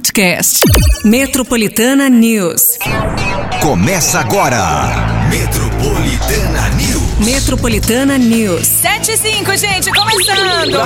podcast. 0.00 0.64
Metropolitana 1.04 2.08
News. 2.08 2.78
Começa 3.60 4.18
agora. 4.20 5.19
Metropolitana 5.30 6.68
News. 6.70 7.18
Metropolitana 7.20 8.18
News. 8.18 8.66
7 8.66 9.12
e 9.12 9.16
5, 9.16 9.56
gente, 9.56 9.92
começando! 9.92 10.76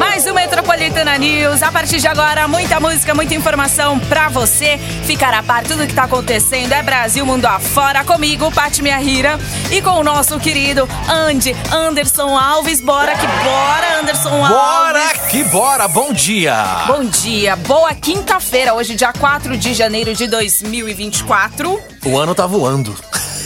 Mais 0.00 0.26
um 0.26 0.34
Metropolitana 0.34 1.16
News. 1.16 1.62
A 1.62 1.70
partir 1.70 2.00
de 2.00 2.08
agora, 2.08 2.48
muita 2.48 2.80
música, 2.80 3.14
muita 3.14 3.36
informação 3.36 4.00
pra 4.00 4.28
você 4.28 4.78
ficar 5.06 5.32
a 5.32 5.44
par. 5.44 5.62
Tudo 5.62 5.86
que 5.86 5.94
tá 5.94 6.04
acontecendo 6.04 6.72
é 6.72 6.82
Brasil, 6.82 7.24
mundo 7.24 7.46
afora. 7.46 8.02
Comigo, 8.02 8.50
Paty 8.50 8.82
Minha 8.82 8.98
Rira. 8.98 9.38
E 9.70 9.80
com 9.80 9.90
o 9.90 10.02
nosso 10.02 10.40
querido 10.40 10.88
Andy 11.08 11.54
Anderson 11.70 12.36
Alves. 12.36 12.80
Bora 12.80 13.14
que 13.14 13.26
bora, 13.26 14.00
Anderson 14.00 14.44
Alves. 14.44 14.50
Bora 14.50 15.14
que 15.30 15.44
bora, 15.44 15.86
bom 15.86 16.12
dia! 16.12 16.84
Bom 16.88 17.04
dia, 17.04 17.54
boa 17.54 17.94
quinta-feira, 17.94 18.74
hoje, 18.74 18.96
dia 18.96 19.12
4 19.12 19.56
de 19.56 19.72
janeiro 19.72 20.14
de 20.14 20.26
2024. 20.26 21.80
O 22.04 22.18
ano 22.18 22.34
tá 22.34 22.44
voando. 22.44 22.92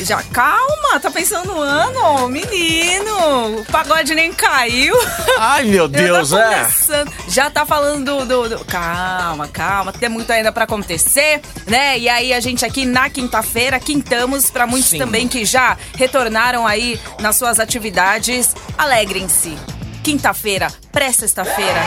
Já 0.04 0.22
calma, 0.24 1.00
tá 1.00 1.10
pensando 1.10 1.46
no 1.54 1.60
ano, 1.60 2.28
menino. 2.28 3.60
O 3.60 3.64
pagode 3.70 4.14
nem 4.14 4.32
caiu. 4.32 4.94
Ai, 5.38 5.64
meu 5.64 5.84
Já 5.92 5.98
Deus, 5.98 6.30
tá 6.30 6.54
é. 6.94 7.04
Já 7.28 7.50
tá 7.50 7.64
falando 7.66 8.24
do, 8.24 8.48
do- 8.48 8.64
Calma, 8.66 9.48
calma, 9.48 9.92
tem 9.92 10.08
muito 10.08 10.30
ainda 10.30 10.52
pra 10.52 10.64
acontecer, 10.64 11.40
né? 11.66 11.98
E 11.98 12.08
aí 12.08 12.32
a 12.32 12.40
gente 12.40 12.64
aqui 12.64 12.84
na 12.84 13.08
quinta-feira 13.10 13.78
quintamos 13.80 14.50
pra 14.50 14.66
muitos 14.66 14.90
Sim. 14.90 14.98
também 14.98 15.26
que 15.28 15.44
já 15.44 15.76
retornaram 15.96 16.66
aí 16.66 17.00
nas 17.20 17.36
suas 17.36 17.58
atividades. 17.60 18.54
Alegrem-se. 18.76 19.56
Quinta-feira, 20.02 20.68
pré-sexta-feira, 20.92 21.80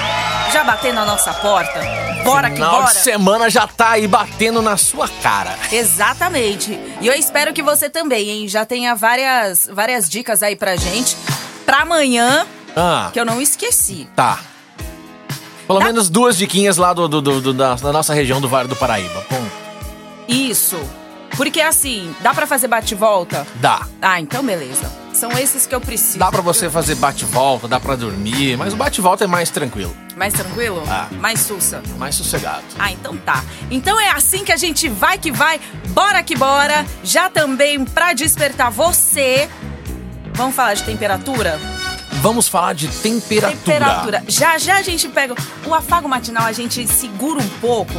já 0.51 0.63
batendo 0.63 0.95
na 0.95 1.05
nossa 1.05 1.33
porta. 1.33 1.79
Bora 2.23 2.49
que 2.49 2.55
Final 2.55 2.81
bora. 2.81 2.93
de 2.93 2.99
semana 2.99 3.49
já 3.49 3.67
tá 3.67 3.91
aí 3.91 4.07
batendo 4.07 4.61
na 4.61 4.75
sua 4.77 5.07
cara. 5.07 5.55
Exatamente. 5.71 6.77
E 7.01 7.07
eu 7.07 7.13
espero 7.13 7.53
que 7.53 7.61
você 7.63 7.89
também, 7.89 8.29
hein? 8.29 8.47
Já 8.47 8.65
tenha 8.65 8.95
várias, 8.95 9.69
várias 9.71 10.09
dicas 10.09 10.43
aí 10.43 10.55
pra 10.55 10.75
gente. 10.75 11.15
Pra 11.65 11.79
amanhã, 11.81 12.45
Ah, 12.75 13.09
que 13.13 13.19
eu 13.19 13.25
não 13.25 13.41
esqueci. 13.41 14.07
tá. 14.15 14.39
Pelo 15.67 15.79
Dá- 15.79 15.85
menos 15.85 16.09
duas 16.09 16.35
diquinhas 16.35 16.77
lá 16.77 16.93
do, 16.93 17.07
do- 17.07 17.21
do- 17.21 17.41
do- 17.41 17.53
da, 17.53 17.75
da 17.75 17.93
nossa 17.93 18.13
região 18.13 18.41
do 18.41 18.49
Vale 18.49 18.67
do 18.67 18.75
Paraíba. 18.75 19.23
Bom, 19.29 19.45
Isso. 20.27 20.77
Porque 21.37 21.61
assim, 21.61 22.13
dá 22.21 22.33
pra 22.33 22.45
fazer 22.45 22.67
bate-volta? 22.67 23.45
dá. 23.55 23.87
Ah, 24.01 24.19
então 24.19 24.43
beleza. 24.43 24.91
São 25.13 25.31
esses 25.37 25.65
que 25.65 25.75
eu 25.75 25.81
preciso. 25.81 26.19
Dá 26.19 26.31
pra 26.31 26.41
você 26.41 26.69
fazer 26.69 26.95
bate-volta, 26.95 27.67
dá 27.67 27.79
pra 27.79 27.95
dormir, 27.95 28.57
mas 28.57 28.73
o 28.73 28.77
bate-volta 28.77 29.23
é 29.25 29.27
mais 29.27 29.49
tranquilo, 29.49 29.95
Mais 30.15 30.33
tranquilo? 30.33 30.83
Ah. 30.87 31.07
Mais 31.19 31.39
sussa. 31.41 31.81
mais 31.97 32.15
sossegado. 32.15 32.63
Ah, 32.77 32.91
então 32.91 33.17
tá. 33.17 33.43
Então 33.69 33.99
é 33.99 34.09
assim 34.11 34.43
que 34.43 34.51
a 34.51 34.57
gente 34.57 34.87
vai 34.87 35.17
que 35.17 35.31
vai. 35.31 35.59
Bora 35.89 36.21
que 36.23 36.35
bora. 36.35 36.85
Já 37.03 37.29
também 37.29 37.83
pra 37.83 38.13
despertar 38.13 38.69
você. 38.71 39.49
Vamos 40.33 40.55
falar 40.55 40.73
de 40.73 40.83
temperatura? 40.83 41.59
Vamos 42.21 42.47
falar 42.47 42.73
de 42.73 42.87
temperatura. 42.87 43.57
Temperatura. 43.57 44.23
Já 44.27 44.57
já 44.57 44.77
a 44.77 44.81
gente 44.81 45.07
pega. 45.09 45.35
O 45.65 45.73
afago 45.73 46.07
matinal 46.07 46.45
a 46.45 46.51
gente 46.51 46.87
segura 46.87 47.41
um 47.41 47.49
pouco. 47.59 47.93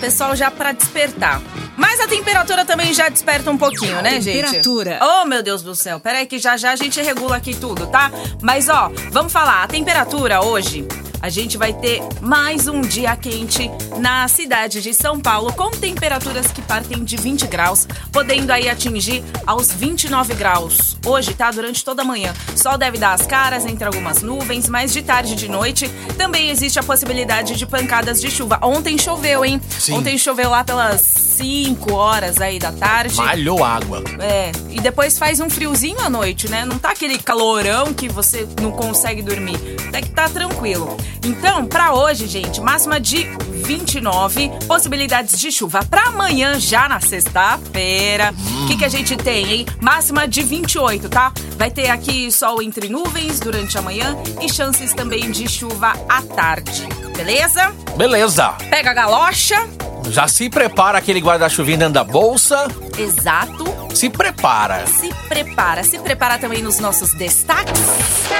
Pessoal, 0.00 0.34
já 0.34 0.50
pra 0.50 0.72
despertar. 0.72 1.40
Mas 1.76 2.00
a 2.00 2.06
temperatura 2.06 2.64
também 2.64 2.92
já 2.92 3.08
desperta 3.08 3.50
um 3.50 3.58
pouquinho, 3.58 4.00
né, 4.02 4.20
gente? 4.20 4.42
Temperatura. 4.42 4.98
Oh, 5.02 5.24
meu 5.26 5.42
Deus 5.42 5.62
do 5.62 5.74
céu. 5.74 6.00
Peraí 6.00 6.26
que 6.26 6.38
já 6.38 6.56
já 6.56 6.72
a 6.72 6.76
gente 6.76 7.00
regula 7.00 7.36
aqui 7.36 7.54
tudo, 7.54 7.86
tá? 7.86 8.10
Mas 8.40 8.68
ó, 8.68 8.90
vamos 9.10 9.32
falar. 9.32 9.62
A 9.62 9.68
temperatura 9.68 10.42
hoje. 10.42 10.86
A 11.22 11.28
gente 11.28 11.56
vai 11.56 11.72
ter 11.72 12.02
mais 12.20 12.66
um 12.66 12.80
dia 12.80 13.14
quente 13.14 13.70
na 14.00 14.26
cidade 14.26 14.82
de 14.82 14.92
São 14.92 15.20
Paulo, 15.20 15.52
com 15.52 15.70
temperaturas 15.70 16.50
que 16.50 16.60
partem 16.60 17.04
de 17.04 17.16
20 17.16 17.46
graus, 17.46 17.86
podendo 18.10 18.50
aí 18.50 18.68
atingir 18.68 19.22
aos 19.46 19.70
29 19.70 20.34
graus. 20.34 20.96
Hoje, 21.06 21.32
tá? 21.32 21.52
Durante 21.52 21.84
toda 21.84 22.02
a 22.02 22.04
manhã. 22.04 22.34
Sol 22.56 22.76
deve 22.76 22.98
dar 22.98 23.12
as 23.12 23.24
caras 23.24 23.64
entre 23.64 23.84
algumas 23.84 24.20
nuvens, 24.20 24.68
mas 24.68 24.92
de 24.92 25.00
tarde 25.00 25.34
e 25.34 25.36
de 25.36 25.48
noite 25.48 25.88
também 26.18 26.50
existe 26.50 26.80
a 26.80 26.82
possibilidade 26.82 27.54
de 27.54 27.66
pancadas 27.66 28.20
de 28.20 28.28
chuva. 28.28 28.58
Ontem 28.60 28.98
choveu, 28.98 29.44
hein? 29.44 29.60
Sim. 29.78 29.94
Ontem 29.94 30.18
choveu 30.18 30.50
lá 30.50 30.64
pelas 30.64 31.02
5 31.02 31.92
horas 31.92 32.40
aí 32.40 32.58
da 32.58 32.72
tarde. 32.72 33.16
Malhou 33.16 33.62
água. 33.62 34.02
É, 34.18 34.50
e 34.70 34.80
depois 34.80 35.16
faz 35.18 35.38
um 35.38 35.48
friozinho 35.48 36.00
à 36.00 36.10
noite, 36.10 36.48
né? 36.48 36.64
Não 36.64 36.78
tá 36.78 36.90
aquele 36.90 37.16
calorão 37.18 37.94
que 37.94 38.08
você 38.08 38.46
não 38.60 38.72
consegue 38.72 39.22
dormir. 39.22 39.56
Até 39.88 40.02
que 40.02 40.10
tá 40.10 40.28
tranquilo. 40.28 40.96
Então, 41.24 41.66
pra 41.66 41.94
hoje, 41.94 42.26
gente, 42.26 42.60
máxima 42.60 42.98
de 42.98 43.26
29, 43.64 44.50
possibilidades 44.66 45.38
de 45.38 45.52
chuva. 45.52 45.84
Pra 45.88 46.06
amanhã, 46.08 46.58
já 46.58 46.88
na 46.88 47.00
sexta-feira, 47.00 48.34
o 48.62 48.66
que, 48.66 48.76
que 48.76 48.84
a 48.84 48.88
gente 48.88 49.16
tem, 49.16 49.52
hein? 49.52 49.66
Máxima 49.80 50.26
de 50.26 50.42
28, 50.42 51.08
tá? 51.08 51.32
Vai 51.56 51.70
ter 51.70 51.88
aqui 51.90 52.30
sol 52.32 52.62
entre 52.62 52.88
nuvens 52.88 53.38
durante 53.40 53.78
a 53.78 53.82
manhã 53.82 54.16
e 54.40 54.52
chances 54.52 54.92
também 54.92 55.30
de 55.30 55.48
chuva 55.48 55.92
à 56.08 56.22
tarde. 56.22 56.86
Beleza? 57.16 57.72
Beleza. 57.96 58.48
Pega 58.70 58.90
a 58.90 58.94
galocha. 58.94 59.68
Já 60.10 60.26
se 60.26 60.50
prepara 60.50 60.98
aquele 60.98 61.20
guarda-chuvinho 61.20 61.78
dentro 61.78 61.94
da 61.94 62.04
bolsa. 62.04 62.66
Exato. 62.98 63.61
Se 63.94 64.08
prepara. 64.08 64.86
Se 64.86 65.10
prepara. 65.28 65.84
Se 65.84 65.98
prepara 65.98 66.38
também 66.38 66.62
nos 66.62 66.78
nossos 66.78 67.12
destaques. 67.14 67.80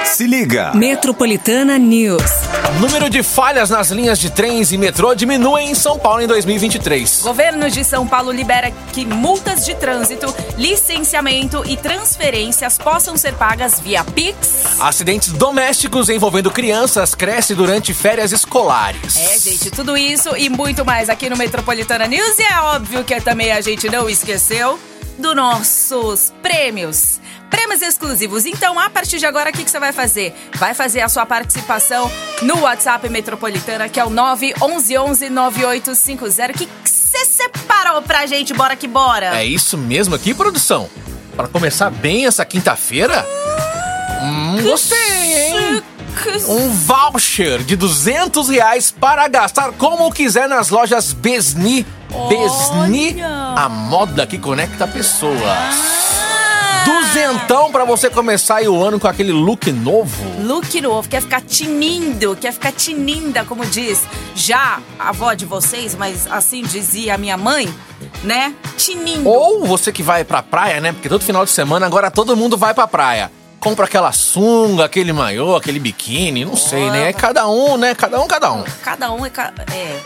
Se 0.04 0.26
liga. 0.26 0.72
Metropolitana 0.74 1.78
News. 1.78 2.22
Número 2.80 3.08
de 3.10 3.22
falhas 3.22 3.70
nas 3.70 3.90
linhas 3.90 4.18
de 4.18 4.30
trens 4.30 4.72
e 4.72 4.78
metrô 4.78 5.14
diminui 5.14 5.62
em 5.62 5.74
São 5.74 5.98
Paulo 5.98 6.22
em 6.22 6.26
2023. 6.26 7.20
Governo 7.22 7.70
de 7.70 7.84
São 7.84 8.06
Paulo 8.06 8.32
libera 8.32 8.72
que 8.92 9.04
multas 9.04 9.64
de 9.64 9.74
trânsito, 9.74 10.34
licenciamento 10.56 11.62
e 11.66 11.76
transferências 11.76 12.78
possam 12.78 13.16
ser 13.16 13.34
pagas 13.34 13.78
via 13.78 14.02
Pix. 14.02 14.80
Acidentes 14.80 15.32
domésticos 15.32 16.08
envolvendo 16.08 16.50
crianças 16.50 17.14
cresce 17.14 17.54
durante 17.54 17.92
férias 17.92 18.32
escolares. 18.32 19.16
É, 19.16 19.38
gente, 19.38 19.70
tudo 19.70 19.96
isso 19.96 20.34
e 20.36 20.48
muito 20.48 20.84
mais 20.84 21.08
aqui 21.08 21.28
no 21.28 21.36
Metropolitana 21.36 22.06
News. 22.06 22.38
E 22.38 22.42
é 22.42 22.60
óbvio 22.60 23.04
que 23.04 23.20
também 23.20 23.52
a 23.52 23.60
gente 23.60 23.88
não 23.88 24.08
esqueceu 24.08 24.78
dos 25.22 25.36
nossos 25.36 26.32
prêmios. 26.42 27.20
Prêmios 27.48 27.80
exclusivos. 27.80 28.44
Então, 28.44 28.78
a 28.78 28.90
partir 28.90 29.18
de 29.18 29.24
agora, 29.24 29.48
o 29.50 29.52
que, 29.52 29.64
que 29.64 29.70
você 29.70 29.78
vai 29.78 29.92
fazer? 29.92 30.34
Vai 30.56 30.74
fazer 30.74 31.00
a 31.00 31.08
sua 31.08 31.24
participação 31.24 32.10
no 32.42 32.62
WhatsApp 32.62 33.08
Metropolitana, 33.08 33.88
que 33.88 34.00
é 34.00 34.04
o 34.04 34.10
911-9850. 34.10 36.50
O 36.50 36.54
que 36.54 36.66
que 36.66 36.90
você 36.90 37.24
separou 37.24 38.02
pra 38.02 38.26
gente? 38.26 38.52
Bora 38.52 38.74
que 38.74 38.88
bora! 38.88 39.40
É 39.40 39.46
isso 39.46 39.78
mesmo 39.78 40.14
aqui, 40.14 40.34
produção? 40.34 40.90
Para 41.36 41.46
começar 41.46 41.90
bem 41.90 42.26
essa 42.26 42.44
quinta-feira? 42.44 43.24
Hum, 44.22 44.60
gostei, 44.62 44.98
hein? 44.98 45.82
Um 46.46 46.68
voucher 46.70 47.62
de 47.62 47.76
200 47.76 48.48
reais 48.48 48.90
para 48.90 49.26
gastar 49.28 49.72
como 49.72 50.12
quiser 50.12 50.48
nas 50.48 50.68
lojas 50.68 51.12
Besni. 51.12 51.86
Besni, 52.28 53.16
a 53.22 53.68
moda 53.68 54.26
que 54.26 54.38
conecta 54.38 54.86
pessoas. 54.86 55.40
Ah! 55.42 56.84
Duzentão 56.84 57.70
pra 57.70 57.84
você 57.84 58.10
começar 58.10 58.56
aí 58.56 58.68
o 58.68 58.82
ano 58.82 58.98
com 58.98 59.06
aquele 59.06 59.32
look 59.32 59.70
novo. 59.70 60.24
Look 60.42 60.80
novo, 60.80 61.08
quer 61.08 61.20
ficar 61.22 61.40
tinindo, 61.40 62.34
quer 62.34 62.52
ficar 62.52 62.72
tininda, 62.72 63.44
como 63.44 63.64
diz 63.64 64.00
já 64.34 64.80
a 64.98 65.10
avó 65.10 65.32
de 65.34 65.44
vocês, 65.44 65.94
mas 65.94 66.26
assim 66.30 66.62
dizia 66.62 67.14
a 67.14 67.18
minha 67.18 67.36
mãe, 67.36 67.72
né? 68.24 68.52
Tinindo. 68.76 69.28
Ou 69.28 69.64
você 69.64 69.92
que 69.92 70.02
vai 70.02 70.24
pra 70.24 70.42
praia, 70.42 70.80
né? 70.80 70.92
Porque 70.92 71.08
todo 71.08 71.22
final 71.22 71.44
de 71.44 71.52
semana 71.52 71.86
agora 71.86 72.10
todo 72.10 72.36
mundo 72.36 72.56
vai 72.56 72.74
pra 72.74 72.88
praia. 72.88 73.30
Compra 73.60 73.84
aquela 73.84 74.10
sunga, 74.10 74.84
aquele 74.86 75.12
maiô, 75.12 75.54
aquele 75.54 75.78
biquíni, 75.78 76.44
não 76.44 76.56
sei, 76.56 76.90
né? 76.90 77.10
É 77.10 77.12
cada 77.12 77.46
um, 77.48 77.76
né? 77.76 77.94
Cada 77.94 78.20
um, 78.20 78.26
cada 78.26 78.52
um. 78.52 78.64
Cada 78.82 79.12
um 79.12 79.24
é, 79.24 79.30
ca- 79.30 79.52
é. 79.72 80.00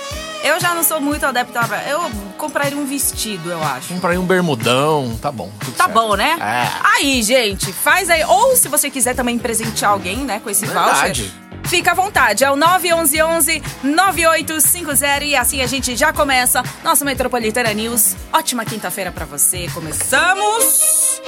Eu 0.47 0.61
já 0.61 0.75
não 0.75 0.85
sou 0.85 1.01
muito 1.01 1.27
adepta. 1.27 1.61
Eu 1.89 2.09
compraria 2.39 2.79
um 2.79 2.87
vestido, 2.87 3.51
eu 3.51 3.61
acho. 3.61 3.89
Compra 3.89 4.13
aí 4.13 4.19
um 4.19 4.25
bermudão, 4.25 5.19
tá 5.21 5.33
bom. 5.33 5.51
Tá 5.77 5.85
certo. 5.85 5.93
bom, 5.93 6.15
né? 6.15 6.37
É. 6.41 6.69
Aí, 6.97 7.21
gente, 7.21 7.73
faz 7.73 8.09
aí. 8.09 8.23
Ou 8.25 8.55
se 8.55 8.69
você 8.69 8.89
quiser 8.89 9.17
também 9.17 9.41
presentear 9.41 9.91
alguém, 9.91 10.19
né, 10.19 10.39
com 10.39 10.49
esse 10.49 10.65
Verdade. 10.65 11.23
voucher. 11.23 11.47
Fica 11.65 11.91
à 11.91 11.95
vontade, 11.95 12.45
é 12.45 12.51
o 12.51 12.57
911-9850 12.57 15.23
e 15.23 15.35
assim 15.35 15.63
a 15.63 15.67
gente 15.67 15.97
já 15.97 16.13
começa 16.13 16.63
nosso 16.85 17.05
Metropolitana 17.05 17.75
News. 17.75 18.15
Ótima 18.33 18.65
quinta-feira 18.65 19.11
pra 19.11 19.25
você. 19.25 19.69
Começamos! 19.75 21.21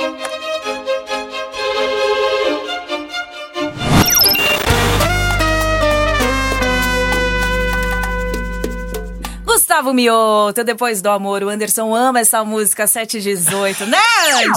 Gustavo 9.79 9.95
Mioto, 9.95 10.65
depois 10.65 11.01
do 11.01 11.09
amor. 11.09 11.45
O 11.45 11.49
Anderson 11.49 11.95
ama 11.95 12.19
essa 12.19 12.45
música 12.45 12.85
718, 12.89 13.87
né, 13.87 13.97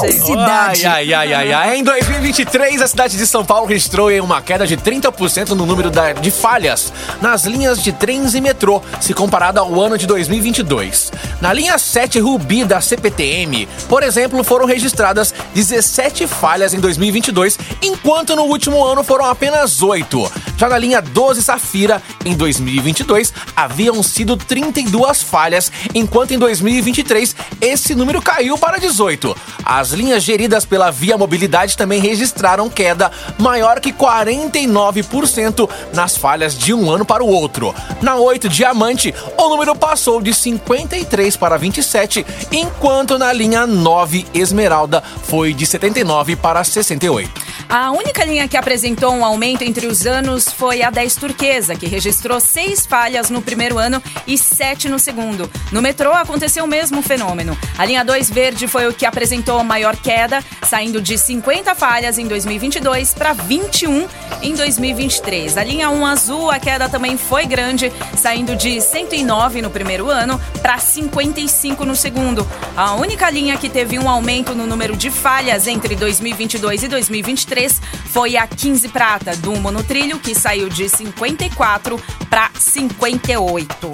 Andy? 0.01 0.13
Cidade. 0.13 0.87
Ai, 0.87 1.13
ai, 1.13 1.33
ai, 1.33 1.33
ai, 1.33 1.53
ai. 1.53 1.77
Em 1.77 1.83
2023, 1.83 2.81
a 2.81 2.87
cidade 2.87 3.15
de 3.17 3.27
São 3.27 3.45
Paulo 3.45 3.67
registrou 3.67 4.09
uma 4.19 4.41
queda 4.41 4.65
de 4.65 4.75
30% 4.75 5.49
no 5.49 5.63
número 5.67 5.91
da- 5.91 6.13
de 6.13 6.31
falhas 6.31 6.91
nas 7.21 7.43
linhas 7.45 7.83
de 7.83 7.91
trens 7.91 8.33
e 8.33 8.41
metrô, 8.41 8.81
se 8.99 9.13
comparado 9.13 9.59
ao 9.59 9.79
ano 9.79 9.95
de 9.95 10.07
2022. 10.07 11.11
Na 11.39 11.53
linha 11.53 11.77
7 11.77 12.19
Rubi 12.19 12.63
da 12.63 12.81
CPTM, 12.81 13.67
por 13.87 14.01
exemplo, 14.01 14.43
foram 14.43 14.65
registradas 14.65 15.35
17 15.53 16.25
falhas 16.25 16.73
em 16.73 16.79
2022, 16.79 17.59
enquanto 17.83 18.35
no 18.35 18.43
último 18.45 18.83
ano 18.83 19.03
foram 19.03 19.25
apenas 19.25 19.83
8. 19.83 20.31
Já 20.57 20.67
na 20.67 20.79
linha 20.79 20.99
12 21.01 21.43
Safira, 21.43 22.01
em 22.25 22.33
2022, 22.35 23.31
haviam 23.55 24.01
sido 24.01 24.35
32 24.35 25.10
falhas, 25.19 25.71
enquanto 25.95 26.31
em 26.31 26.37
2023 26.37 27.35
esse 27.59 27.95
número 27.95 28.21
caiu 28.21 28.55
para 28.55 28.77
18. 28.77 29.35
As 29.65 29.89
linhas 29.89 30.21
geridas 30.21 30.65
pela 30.65 30.91
Via 30.91 31.17
Mobilidade 31.17 31.75
também 31.75 31.99
registraram 31.99 32.69
queda 32.69 33.11
maior 33.39 33.79
que 33.79 33.91
49% 33.91 35.67
nas 35.91 36.15
falhas 36.15 36.55
de 36.55 36.71
um 36.71 36.91
ano 36.91 37.03
para 37.03 37.23
o 37.23 37.27
outro. 37.27 37.73
Na 38.01 38.17
8 38.17 38.47
Diamante, 38.47 39.13
o 39.35 39.49
número 39.49 39.75
passou 39.75 40.21
de 40.21 40.33
53 40.33 41.35
para 41.35 41.57
27, 41.57 42.23
enquanto 42.51 43.17
na 43.17 43.33
linha 43.33 43.65
9 43.65 44.27
Esmeralda 44.33 45.01
foi 45.23 45.53
de 45.53 45.65
79 45.65 46.35
para 46.35 46.63
68. 46.63 47.50
A 47.73 47.89
única 47.89 48.25
linha 48.25 48.49
que 48.49 48.57
apresentou 48.57 49.13
um 49.13 49.23
aumento 49.23 49.63
entre 49.63 49.87
os 49.87 50.05
anos 50.05 50.51
foi 50.51 50.81
a 50.81 50.89
10 50.89 51.15
Turquesa, 51.15 51.73
que 51.73 51.87
registrou 51.87 52.37
seis 52.37 52.85
falhas 52.85 53.29
no 53.29 53.41
primeiro 53.41 53.77
ano 53.77 54.03
e 54.27 54.37
sete 54.37 54.89
no 54.89 54.99
segundo. 54.99 55.49
No 55.71 55.81
metrô 55.81 56.11
aconteceu 56.11 56.65
o 56.65 56.67
mesmo 56.67 57.01
fenômeno. 57.01 57.57
A 57.77 57.85
linha 57.85 58.03
2 58.03 58.29
Verde 58.29 58.67
foi 58.67 58.89
o 58.89 58.93
que 58.93 59.05
apresentou 59.05 59.57
a 59.57 59.63
maior 59.63 59.95
queda, 59.95 60.43
saindo 60.67 61.01
de 61.01 61.17
50 61.17 61.73
falhas 61.73 62.17
em 62.17 62.27
2022 62.27 63.13
para 63.13 63.31
21 63.31 64.05
em 64.41 64.53
2023. 64.53 65.57
A 65.57 65.63
linha 65.63 65.89
1 65.89 66.05
Azul, 66.05 66.51
a 66.51 66.59
queda 66.59 66.89
também 66.89 67.15
foi 67.15 67.45
grande, 67.45 67.89
saindo 68.17 68.53
de 68.53 68.81
109 68.81 69.61
no 69.61 69.69
primeiro 69.69 70.09
ano 70.09 70.37
para 70.61 70.77
55 70.77 71.85
no 71.85 71.95
segundo. 71.95 72.45
A 72.75 72.95
única 72.95 73.29
linha 73.29 73.55
que 73.55 73.69
teve 73.69 73.97
um 73.97 74.09
aumento 74.09 74.53
no 74.53 74.67
número 74.67 74.97
de 74.97 75.09
falhas 75.09 75.67
entre 75.67 75.95
2022 75.95 76.83
e 76.83 76.87
2023 76.89 77.60
foi 77.69 78.37
a 78.37 78.47
15 78.47 78.89
Prata, 78.89 79.35
do 79.37 79.55
monotrilho, 79.57 80.19
que 80.19 80.33
saiu 80.35 80.69
de 80.69 80.87
54 80.89 81.99
para 82.29 82.49
58. 82.57 83.91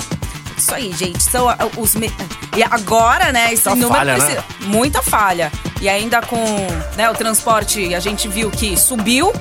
Isso 0.58 0.74
aí, 0.74 0.92
gente. 0.94 1.22
São 1.24 1.48
ah, 1.48 1.58
os. 1.78 1.94
me- 1.96 2.12
E 2.56 2.64
agora, 2.64 3.31
né? 3.31 3.54
Esse 3.54 3.68
Muita 3.69 3.81
número 3.86 4.00
falha, 4.00 4.14
precisa- 4.16 4.36
né? 4.42 4.44
Muita 4.62 5.02
falha. 5.02 5.52
E 5.80 5.88
ainda 5.88 6.22
com 6.22 6.38
né, 6.96 7.10
o 7.10 7.14
transporte, 7.14 7.94
a 7.94 8.00
gente 8.00 8.28
viu 8.28 8.50
que 8.50 8.75
subiu. 8.75 9.31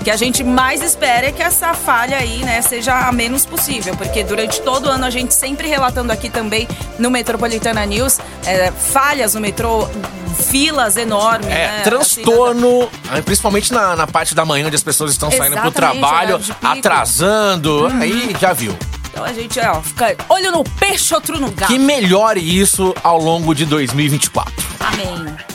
O 0.00 0.04
que 0.04 0.10
a 0.10 0.16
gente 0.16 0.44
mais 0.44 0.82
espera 0.82 1.28
é 1.28 1.32
que 1.32 1.42
essa 1.42 1.74
falha 1.74 2.18
aí, 2.18 2.44
né, 2.44 2.60
seja 2.62 3.08
a 3.08 3.12
menos 3.12 3.46
possível, 3.46 3.96
porque 3.96 4.22
durante 4.22 4.60
todo 4.60 4.86
o 4.86 4.88
ano 4.90 5.04
a 5.04 5.10
gente 5.10 5.32
sempre 5.34 5.66
relatando 5.66 6.12
aqui 6.12 6.28
também 6.28 6.68
no 6.98 7.10
Metropolitana 7.10 7.84
News 7.86 8.18
é, 8.46 8.70
falhas 8.70 9.34
no 9.34 9.40
metrô, 9.40 9.88
filas 10.34 10.96
enormes. 10.96 11.46
É, 11.46 11.68
né, 11.68 11.80
transtorno, 11.84 12.88
eh, 13.12 13.22
principalmente 13.22 13.72
na, 13.72 13.96
na 13.96 14.06
parte 14.06 14.34
da 14.34 14.44
manhã 14.44 14.66
onde 14.66 14.76
as 14.76 14.82
pessoas 14.82 15.12
estão 15.12 15.30
saindo 15.30 15.56
pro 15.56 15.68
Exatamente, 15.68 16.00
trabalho, 16.00 16.38
pico. 16.38 16.58
Uhum. 16.62 16.70
atrasando, 16.70 17.86
aí 18.00 18.36
já 18.38 18.52
viu. 18.52 18.76
Então 19.10 19.24
a 19.24 19.32
gente 19.32 19.60
ó, 19.60 19.80
fica 19.80 20.16
olho 20.28 20.50
no 20.50 20.64
peixe, 20.64 21.14
outro 21.14 21.38
no 21.40 21.50
gato. 21.50 21.72
Que 21.72 21.78
melhore 21.78 22.40
isso 22.40 22.94
ao 23.02 23.18
longo 23.18 23.54
de 23.54 23.64
2024. 23.64 24.52
Amém. 24.80 25.53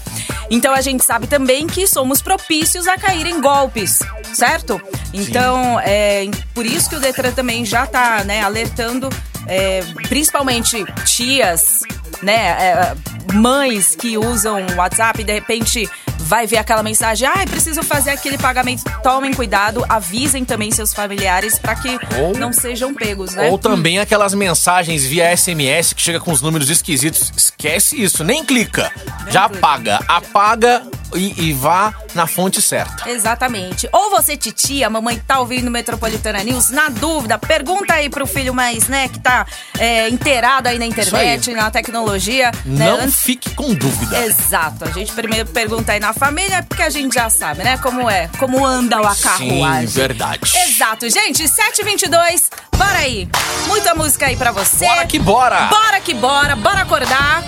então 0.50 0.74
a 0.74 0.82
gente 0.82 1.04
sabe 1.04 1.28
também 1.28 1.68
que 1.68 1.88
somos 1.88 2.22
propícios 2.22 2.88
a 2.88 2.98
cair 2.98 3.26
em 3.26 3.42
golpes, 3.42 4.00
certo? 4.34 4.82
Então, 5.14 5.80
é 5.80 6.26
por 6.54 6.66
isso 6.66 6.90
que 6.90 6.96
o 6.96 7.00
Detran 7.00 7.32
também 7.32 7.66
já 7.66 7.88
tá, 7.88 8.24
né, 8.24 8.42
alertando, 8.42 9.10
é, 9.48 9.82
principalmente 10.08 10.84
tias, 11.06 11.82
né, 12.22 12.34
é, 12.34 12.96
mães 13.34 13.96
que 13.96 14.18
usam 14.18 14.66
o 14.66 14.76
WhatsApp 14.76 15.22
e 15.22 15.24
de 15.24 15.34
repente 15.34 15.90
vai 16.26 16.48
ver 16.48 16.58
aquela 16.58 16.82
mensagem, 16.82 17.28
ai, 17.28 17.46
preciso 17.46 17.84
fazer 17.84 18.10
aquele 18.10 18.38
pagamento. 18.38 18.84
Tomem 19.04 19.32
cuidado, 19.32 19.86
avisem 19.88 20.44
também 20.44 20.72
seus 20.72 20.92
familiares 20.92 21.60
para 21.60 21.76
que 21.76 22.00
Ou- 22.18 22.36
não 22.38 22.52
sejam 22.52 22.94
pegos, 22.96 23.36
né? 23.36 23.50
Ou 23.52 23.60
também 23.60 24.00
aquelas 24.00 24.34
mensagens 24.34 25.06
via 25.06 25.32
SMS 25.36 25.94
que 25.94 26.02
chega 26.02 26.20
com 26.20 26.32
os 26.32 26.42
números 26.42 26.70
esquisitos. 26.70 27.32
Esquece 27.38 28.02
isso, 28.02 28.24
nem 28.24 28.44
clica. 28.44 28.92
Já 29.30 29.48
clica. 29.48 29.60
apaga. 29.68 30.00
Apaga 30.08 30.88
e, 31.16 31.34
e 31.50 31.54
vá 31.54 31.94
na 32.14 32.28
fonte 32.28 32.62
certa. 32.62 33.10
Exatamente. 33.10 33.88
Ou 33.92 34.10
você, 34.10 34.36
titia, 34.38 34.90
mamãe 34.90 35.22
tá 35.28 35.40
ouvindo 35.40 35.70
Metropolitana 35.72 36.44
News, 36.44 36.70
na 36.70 36.90
dúvida, 36.90 37.38
pergunta 37.38 37.94
aí 37.94 38.10
pro 38.10 38.26
filho 38.26 38.54
mais, 38.54 38.88
né, 38.88 39.08
que 39.08 39.20
tá 39.20 39.46
é, 39.78 40.10
inteirado 40.10 40.70
aí 40.70 40.80
na 40.80 40.86
internet, 40.86 41.52
na 41.54 41.70
tecnologia. 41.72 42.52
né? 42.66 42.86
Não 42.90 43.00
Antes- 43.02 43.20
fique 43.22 43.50
com 43.52 43.74
dúvida. 43.74 44.26
Exato. 44.26 44.86
A 44.86 44.92
gente 44.92 45.12
primeiro 45.14 45.48
pergunta 45.50 45.92
aí 45.92 46.00
na 46.00 46.14
família, 46.14 46.64
porque 46.64 46.84
a 46.84 46.90
gente 46.90 47.14
já 47.14 47.30
sabe, 47.30 47.64
né, 47.64 47.78
como 47.78 48.10
é, 48.10 48.30
como 48.38 48.66
anda 48.66 48.98
a 49.00 49.14
Sim, 49.16 49.24
carruagem. 49.24 49.86
verdade. 49.88 50.40
Exato, 50.68 51.10
gente, 51.10 51.44
7h22, 51.48 52.50
bora 52.78 53.00
aí. 53.00 53.28
Muita 53.68 53.94
música 53.96 54.26
aí 54.28 54.36
pra 54.36 54.52
você. 54.52 54.86
Bora 54.86 55.06
que 55.06 55.20
bora! 55.20 55.62
Bora 55.68 56.00
que 56.00 56.14
bora, 56.14 56.56
bora 56.56 56.82
acordar. 56.82 57.44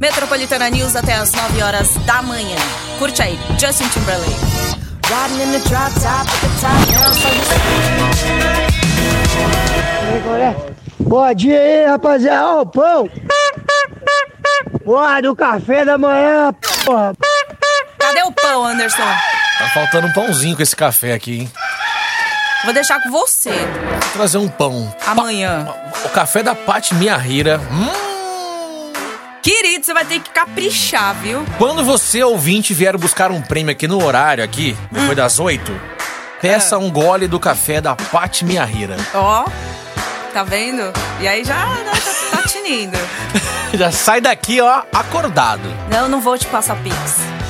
Metropolitana 0.00 0.70
News 0.70 0.94
até 0.94 1.14
as 1.14 1.32
9 1.32 1.62
horas 1.62 1.94
da 2.06 2.22
manhã. 2.22 2.56
Curte 2.98 3.20
aí, 3.22 3.38
Justin 3.58 3.88
Timberlake. 3.88 4.32
Riding 5.08 5.42
in 5.42 5.52
the 5.52 5.68
drop 5.68 5.92
top 6.00 6.30
with 6.30 6.40
the 6.42 6.48
top 6.60 6.78
down, 6.92 7.14
so 7.14 7.28
you 7.28 7.42
Bom 11.00 11.34
dia 11.34 11.58
aí, 11.60 11.86
rapaziada. 11.86 12.46
Ó, 12.46 12.60
o 12.62 12.66
pão. 12.66 13.10
Porra, 14.84 15.22
do 15.22 15.34
café 15.34 15.84
da 15.84 15.98
manhã, 15.98 16.52
porra. 16.84 17.12
Cadê 17.98 18.22
o 18.22 18.32
pão, 18.32 18.64
Anderson? 18.66 19.02
Tá 19.58 19.68
faltando 19.74 20.06
um 20.08 20.12
pãozinho 20.12 20.54
com 20.56 20.62
esse 20.62 20.76
café 20.76 21.14
aqui, 21.14 21.40
hein? 21.40 21.52
Vou 22.64 22.72
deixar 22.74 23.00
com 23.00 23.10
você 23.10 23.50
Vou 23.50 24.12
trazer 24.12 24.38
um 24.38 24.48
pão. 24.48 24.94
amanhã. 25.06 25.66
O 26.04 26.08
café 26.10 26.42
da 26.42 26.54
Pati 26.54 26.94
Miyahira. 26.94 27.60
Hum. 27.70 28.07
Querido, 29.42 29.84
você 29.86 29.94
vai 29.94 30.04
ter 30.04 30.20
que 30.20 30.30
caprichar, 30.30 31.14
viu? 31.14 31.44
Quando 31.56 31.84
você, 31.84 32.22
ouvinte, 32.22 32.74
vier 32.74 32.96
buscar 32.98 33.30
um 33.30 33.40
prêmio 33.40 33.72
aqui 33.72 33.86
no 33.88 34.02
horário, 34.04 34.42
aqui, 34.42 34.76
depois 34.90 35.16
das 35.16 35.38
oito, 35.38 35.78
peça 36.40 36.76
um 36.78 36.90
gole 36.90 37.26
do 37.26 37.38
café 37.40 37.80
da 37.80 37.94
Pati 37.94 38.44
Miyahira. 38.44 38.96
Ó, 39.14 39.44
tá 40.32 40.42
vendo? 40.42 40.92
E 41.20 41.28
aí 41.28 41.44
já, 41.44 41.64
né, 41.66 41.92
já 41.94 42.36
tá 42.36 42.48
tinindo. 42.48 42.98
Já 43.74 43.92
sai 43.92 44.18
daqui, 44.18 44.62
ó, 44.62 44.82
acordado. 44.94 45.60
Não, 45.90 46.08
não 46.08 46.22
vou 46.22 46.38
te 46.38 46.46
passar 46.46 46.74
pix. 46.76 46.96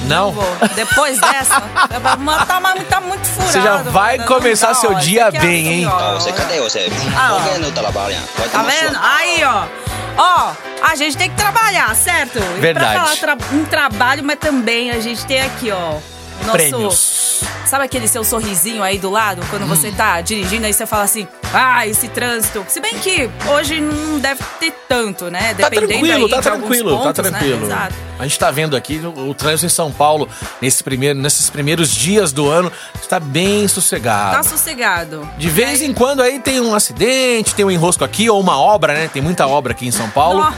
Não? 0.09 0.33
vou. 0.33 0.45
Depois 0.75 1.16
dessa, 1.23 1.61
tá, 1.61 1.87
tá, 1.87 2.75
tá 2.90 3.00
muito 3.00 3.25
furado. 3.25 3.52
Você 3.52 3.61
já 3.61 3.76
vai 3.83 4.18
não 4.18 4.26
começar 4.26 4.68
dá, 4.68 4.75
seu 4.75 4.90
ó, 4.90 4.95
dia 4.95 5.21
isso 5.21 5.28
aqui 5.28 5.37
é 5.37 5.40
bem, 5.40 5.68
hein? 5.68 5.87
ó. 5.87 6.14
Você, 6.14 6.33
cadê 6.33 6.61
você? 6.61 6.90
Ah, 7.16 7.37
ó. 7.37 7.52
Que 7.54 7.59
não 7.61 7.71
trabalha? 7.71 8.18
Vai 8.37 8.49
Tá 8.49 8.59
tomar 8.59 8.71
vendo? 8.73 8.99
Aí, 9.00 9.45
ó. 9.45 9.88
Ó, 10.18 10.52
a 10.82 10.96
gente 10.96 11.16
tem 11.16 11.30
que 11.30 11.37
trabalhar, 11.37 11.94
certo? 11.94 12.38
E 12.38 12.60
Verdade. 12.60 12.92
pra 12.92 13.04
falar 13.04 13.16
tra 13.16 13.56
um 13.56 13.64
trabalho, 13.64 14.25
mas 14.25 14.38
também 14.38 14.90
a 14.90 14.98
gente 14.98 15.25
tem 15.25 15.40
aqui, 15.40 15.70
ó. 15.70 15.98
Nosso, 16.45 16.52
Prêmios. 16.52 17.40
Sabe 17.66 17.85
aquele 17.85 18.09
seu 18.09 18.25
sorrisinho 18.25 18.83
aí 18.83 18.99
do 18.99 19.11
lado? 19.11 19.42
Quando 19.50 19.64
Hum. 19.64 19.68
você 19.68 19.90
tá 19.92 20.21
dirigindo, 20.21 20.64
aí 20.66 20.73
você 20.73 20.87
fala 20.87 21.02
assim, 21.04 21.28
ah, 21.52 21.87
esse 21.87 22.09
trânsito. 22.09 22.64
Se 22.68 22.80
bem 22.80 22.99
que 22.99 23.28
hoje 23.50 23.80
não 23.80 24.18
deve 24.18 24.42
ter 24.59 24.73
tanto, 24.88 25.30
né? 25.30 25.54
Tá 25.54 25.68
Dependendo 25.68 25.88
tranquilo, 25.99 26.25
aí 26.25 26.30
tá 26.30 26.40
tranquilo, 26.42 26.90
tá 26.90 26.97
pontos, 26.97 27.25
né? 27.25 27.30
tranquilo. 27.30 27.66
Exato. 27.66 27.95
A 28.18 28.23
gente 28.23 28.38
tá 28.38 28.50
vendo 28.50 28.76
aqui 28.76 28.97
o, 29.04 29.28
o 29.28 29.35
trânsito 29.35 29.66
em 29.66 29.68
São 29.68 29.92
Paulo 29.92 30.28
nesse 30.62 30.83
primeiro, 30.83 31.18
nesses 31.18 31.50
primeiros 31.50 31.95
dias 31.95 32.33
do 32.33 32.49
ano 32.49 32.73
está 33.00 33.21
bem 33.21 33.68
sossegado. 33.68 34.37
Tá 34.37 34.42
sossegado. 34.42 35.28
De 35.37 35.49
vez 35.50 35.83
em 35.83 35.92
quando 35.92 36.23
aí 36.23 36.40
tem 36.40 36.61
um 36.61 36.75
acidente, 36.75 37.54
tem 37.54 37.64
um 37.64 37.71
enrosco 37.71 38.02
aqui 38.02 38.30
ou 38.30 38.40
uma 38.40 38.59
obra, 38.59 38.95
né? 38.95 39.09
Tem 39.12 39.21
muita 39.23 39.47
obra 39.47 39.73
aqui 39.73 39.87
em 39.87 39.92
São 39.92 40.09
Paulo. 40.11 40.52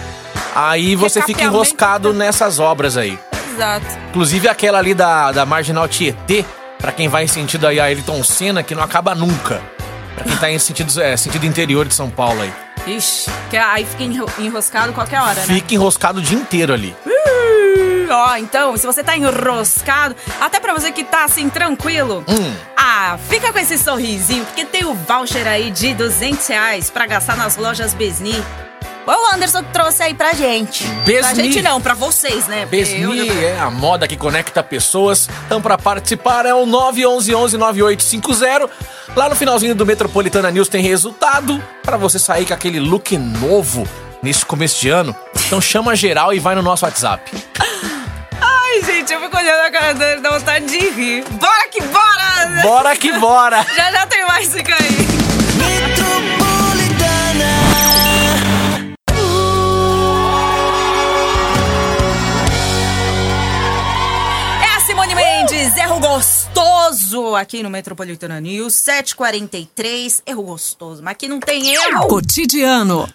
Aí 0.55 0.95
você 0.97 1.21
fica 1.23 1.43
enroscado 1.45 2.13
nessas 2.13 2.59
obras 2.59 2.97
aí. 2.97 3.19
Exato. 3.61 3.87
Inclusive 4.09 4.49
aquela 4.49 4.79
ali 4.79 4.95
da, 4.95 5.31
da 5.33 5.45
Marginal 5.45 5.87
Tietê, 5.87 6.45
pra 6.79 6.93
quem 6.93 7.09
vai 7.09 7.25
em 7.25 7.29
sentido 7.29 7.67
aí 7.67 7.79
a 7.79 7.85
Ayrton 7.85 8.25
Senna, 8.25 8.63
que 8.63 8.75
não 8.75 8.83
acaba 8.83 9.15
nunca. 9.15 9.61
Pra 10.15 10.25
quem 10.25 10.37
tá 10.39 10.51
em 10.51 10.59
sentido, 10.59 10.99
é, 11.01 11.15
sentido 11.17 11.45
interior 11.45 11.87
de 11.87 11.95
São 11.95 12.09
Paulo 12.09 12.41
aí. 12.41 12.53
Ixi, 12.87 13.31
que 13.51 13.57
aí 13.59 13.85
fica 13.85 14.03
enro- 14.03 14.31
enroscado 14.39 14.93
qualquer 14.95 15.21
hora, 15.21 15.35
né? 15.35 15.43
Fica 15.47 15.75
enroscado 15.75 16.21
o 16.21 16.23
dia 16.23 16.39
inteiro 16.39 16.73
ali. 16.73 16.97
Ó, 18.11 18.37
então, 18.37 18.77
se 18.77 18.87
você 18.87 19.05
tá 19.05 19.17
enroscado, 19.17 20.17
até 20.41 20.59
pra 20.59 20.73
você 20.73 20.91
que 20.91 21.05
tá 21.05 21.25
assim, 21.25 21.49
tranquilo, 21.51 22.25
Hum. 22.27 22.55
ah, 22.77 23.17
fica 23.29 23.53
com 23.53 23.59
esse 23.59 23.77
sorrisinho, 23.79 24.45
porque 24.47 24.65
tem 24.65 24.85
o 24.85 24.95
voucher 24.95 25.47
aí 25.47 25.71
de 25.71 25.95
200 25.95 26.45
reais 26.49 26.91
pra 26.91 27.07
gastar 27.07 27.37
nas 27.37 27.57
lojas 27.57 27.93
Besni. 27.95 28.43
O 29.17 29.35
Anderson 29.35 29.63
trouxe 29.73 30.03
aí 30.03 30.15
pra 30.15 30.33
gente. 30.33 30.85
Pra 30.85 30.95
Besni. 31.05 31.43
gente 31.45 31.63
não, 31.63 31.81
pra 31.81 31.95
vocês, 31.95 32.47
né? 32.47 32.67
Porque 32.67 32.77
eu 33.01 33.17
já- 33.27 33.35
é 33.43 33.59
a 33.61 33.71
moda 33.71 34.07
que 34.07 34.17
conecta 34.17 34.63
pessoas. 34.63 35.29
Então, 35.47 35.61
pra 35.61 35.77
participar, 35.79 36.47
é 36.47 36.55
o 36.55 36.67
911-9850. 36.67 38.69
Lá 39.17 39.29
no 39.29 39.35
finalzinho 39.37 39.75
do 39.75 39.85
Metropolitana 39.85 40.51
News 40.51 40.69
tem 40.69 40.83
resultado 40.83 41.63
pra 41.83 41.97
você 41.97 42.19
sair 42.19 42.47
com 42.47 42.55
aquele 42.55 42.79
look 42.79 43.17
novo 43.19 43.87
nesse 44.23 44.45
começo 44.47 44.81
de 44.81 44.89
ano. 44.89 45.15
Então, 45.47 45.61
chama 45.61 45.97
geral 45.97 46.33
e 46.33 46.39
vai 46.39 46.55
no 46.55 46.63
nosso 46.63 46.85
WhatsApp. 46.85 47.31
Ai, 48.41 48.83
gente, 48.85 49.13
eu 49.13 49.21
fico 49.21 49.37
olhando 49.37 49.67
a 49.67 49.71
cara 49.71 49.95
dele, 49.95 50.21
dá 50.21 50.31
vontade 50.31 50.67
de 50.67 50.79
rir. 50.91 51.25
Bora 51.31 51.69
que 51.69 51.83
bora! 51.83 52.63
Bora 52.63 52.97
que 52.97 53.13
bora! 53.19 53.67
Já 53.77 53.91
já 53.91 54.07
tem 54.07 54.25
mais, 54.27 54.53
fica 54.53 54.75
aí. 54.75 55.10
Erro 65.61 66.01
gostoso 66.01 67.37
aqui 67.37 67.63
no 67.63 67.69
Metropolitana 67.69 68.41
News, 68.41 68.73
743, 68.77 70.23
erro 70.25 70.43
gostoso, 70.43 71.03
mas 71.03 71.13
aqui 71.13 71.29
não 71.29 71.39
tem 71.39 71.75
erro. 71.75 72.09
Cotidiano. 72.09 73.07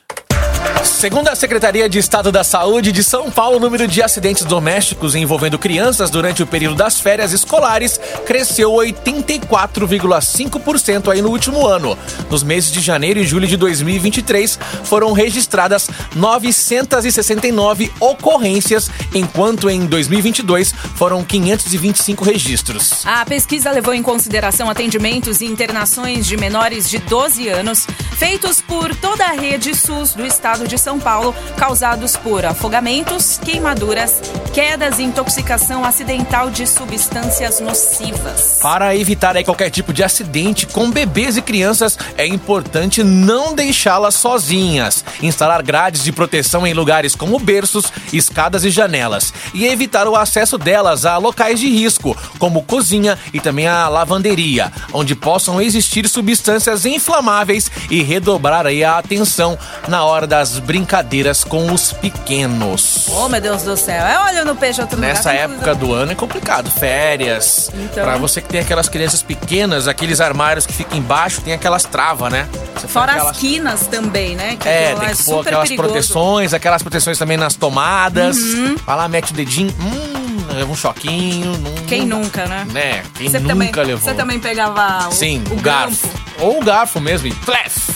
Segundo 0.85 1.29
a 1.29 1.35
Secretaria 1.35 1.89
de 1.89 1.97
Estado 1.97 2.31
da 2.31 2.43
Saúde 2.43 2.91
de 2.91 3.03
São 3.03 3.31
Paulo, 3.31 3.57
o 3.57 3.59
número 3.59 3.87
de 3.87 4.03
acidentes 4.03 4.45
domésticos 4.45 5.15
envolvendo 5.15 5.57
crianças 5.57 6.11
durante 6.11 6.43
o 6.43 6.47
período 6.47 6.75
das 6.75 6.99
férias 6.99 7.33
escolares 7.33 7.99
cresceu 8.25 8.71
84,5% 8.71 11.11
aí 11.11 11.23
no 11.23 11.29
último 11.29 11.65
ano. 11.65 11.97
Nos 12.29 12.43
meses 12.43 12.71
de 12.71 12.81
janeiro 12.81 13.19
e 13.19 13.23
julho 13.23 13.47
de 13.47 13.57
2023, 13.57 14.59
foram 14.83 15.11
registradas 15.11 15.89
969 16.15 17.91
ocorrências, 17.99 18.91
enquanto 19.13 19.67
em 19.69 19.87
2022 19.87 20.73
foram 20.95 21.23
525 21.23 22.23
registros. 22.23 23.03
A 23.05 23.25
pesquisa 23.25 23.71
levou 23.71 23.93
em 23.93 24.03
consideração 24.03 24.69
atendimentos 24.69 25.41
e 25.41 25.45
internações 25.45 26.27
de 26.27 26.37
menores 26.37 26.87
de 26.89 26.99
12 26.99 27.49
anos 27.49 27.85
feitos 28.17 28.61
por 28.61 28.95
toda 28.95 29.25
a 29.25 29.33
rede 29.33 29.75
SUS 29.75 30.13
do 30.13 30.25
estado 30.25 30.65
de 30.67 30.74
São 30.77 30.99
Paulo, 30.99 31.35
causados 31.57 32.15
por 32.15 32.45
afogamentos, 32.45 33.39
queimaduras, 33.43 34.19
quedas 34.53 34.99
e 34.99 35.03
intoxicação 35.03 35.83
acidental 35.83 36.49
de 36.49 36.65
substâncias 36.65 37.59
nocivas. 37.59 38.59
Para 38.61 38.95
evitar 38.95 39.35
qualquer 39.43 39.69
tipo 39.69 39.91
de 39.91 40.03
acidente 40.03 40.65
com 40.65 40.89
bebês 40.89 41.37
e 41.37 41.41
crianças, 41.41 41.97
é 42.17 42.25
importante 42.25 43.03
não 43.03 43.53
deixá-las 43.53 44.15
sozinhas. 44.15 45.03
Instalar 45.21 45.61
grades 45.61 46.03
de 46.03 46.11
proteção 46.11 46.65
em 46.65 46.73
lugares 46.73 47.15
como 47.15 47.39
berços, 47.39 47.91
escadas 48.13 48.63
e 48.63 48.69
janelas. 48.69 49.33
E 49.53 49.65
evitar 49.65 50.07
o 50.07 50.15
acesso 50.15 50.57
delas 50.57 51.05
a 51.05 51.17
locais 51.17 51.59
de 51.59 51.69
risco, 51.69 52.15
como 52.39 52.63
cozinha 52.63 53.17
e 53.33 53.39
também 53.39 53.67
a 53.67 53.87
lavanderia, 53.87 54.71
onde 54.93 55.15
possam 55.15 55.61
existir 55.61 56.07
substâncias 56.07 56.85
inflamáveis 56.85 57.69
e 57.89 58.01
redobrar 58.01 58.65
aí 58.65 58.83
a 58.83 58.97
atenção 58.97 59.57
na 59.87 60.03
hora 60.03 60.25
das 60.25 60.54
brincadeiras 60.59 61.43
com 61.43 61.71
os 61.71 61.91
pequenos. 61.93 63.07
Oh, 63.09 63.27
meu 63.29 63.39
Deus 63.41 63.63
do 63.63 63.75
céu. 63.77 64.05
É 64.05 64.19
olho 64.19 64.45
no 64.45 64.55
peixe 64.55 64.81
outro 64.81 64.99
Nessa 64.99 65.31
lugar. 65.31 65.43
época 65.49 65.75
do 65.75 65.93
ano 65.93 66.11
é 66.11 66.15
complicado. 66.15 66.69
Férias. 66.69 67.69
Então. 67.73 68.03
Pra 68.03 68.17
você 68.17 68.41
que 68.41 68.49
tem 68.49 68.59
aquelas 68.59 68.89
crianças 68.89 69.21
pequenas, 69.21 69.87
aqueles 69.87 70.19
armários 70.21 70.65
que 70.65 70.73
ficam 70.73 70.97
embaixo, 70.97 71.41
tem 71.41 71.53
aquelas 71.53 71.83
travas, 71.83 72.31
né? 72.31 72.47
Você 72.75 72.87
Fora 72.87 73.13
aquelas- 73.13 73.31
as 73.31 73.37
quinas 73.37 73.87
também, 73.87 74.35
né? 74.35 74.55
Que 74.59 74.67
É, 74.67 74.95
tem 74.95 75.09
que 75.09 75.15
pôr 75.23 75.37
super 75.37 75.47
aquelas 75.49 75.69
perigoso. 75.69 75.89
proteções, 75.89 76.53
aquelas 76.53 76.81
proteções 76.81 77.17
também 77.17 77.37
nas 77.37 77.55
tomadas. 77.55 78.37
Uhum. 78.37 78.75
Vai 78.85 78.95
lá, 78.97 79.07
mete 79.07 79.31
o 79.31 79.33
dedinho. 79.35 79.73
Hum, 79.79 80.45
leva 80.53 80.71
um 80.71 80.75
choquinho. 80.75 81.51
Quem 81.87 82.05
nunca, 82.05 82.45
né? 82.45 82.65
Né? 82.71 83.03
Quem 83.15 83.29
Você 83.29 83.39
nunca 83.39 83.53
também, 83.53 83.71
levou. 83.85 84.09
Você 84.09 84.13
também 84.13 84.39
pegava 84.39 85.07
o, 85.07 85.11
Sim, 85.11 85.43
o 85.49 85.53
o 85.53 85.61
garfo. 85.61 86.09
Ou 86.39 86.59
o 86.59 86.63
garfo 86.63 86.99
mesmo, 86.99 87.27
e 87.27 87.33
plef! 87.33 87.94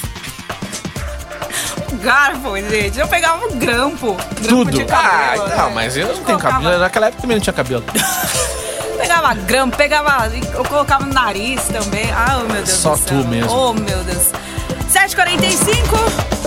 Garfo, 2.01 2.55
gente. 2.57 2.99
Eu 2.99 3.07
pegava 3.07 3.45
o 3.45 3.55
grampo. 3.55 4.13
grampo 4.41 4.47
Tudo. 4.47 4.71
De 4.71 4.85
cabelo, 4.85 5.43
ah, 5.43 5.47
né? 5.47 5.55
não, 5.57 5.71
mas 5.71 5.97
eu 5.97 6.07
não 6.07 6.13
tenho 6.13 6.25
Colocava- 6.25 6.53
cabelo. 6.55 6.79
Naquela 6.79 7.07
época 7.07 7.21
também 7.21 7.37
não 7.37 7.41
tinha 7.43 7.53
cabelo. 7.53 7.83
Pegava 8.97 9.33
grampo, 9.33 9.77
pegava. 9.77 10.27
Eu 10.53 10.63
colocava 10.65 11.05
no 11.05 11.13
nariz 11.13 11.61
também. 11.67 12.11
Ah, 12.11 12.41
oh, 12.41 12.51
meu 12.51 12.61
Deus 12.63 12.69
Só 12.69 12.91
do 12.95 12.97
céu. 12.97 13.21
tu 13.23 13.27
mesmo. 13.29 13.49
Oh, 13.49 13.73
meu 13.73 14.03
Deus. 14.03 14.27
7h45. 14.91 16.38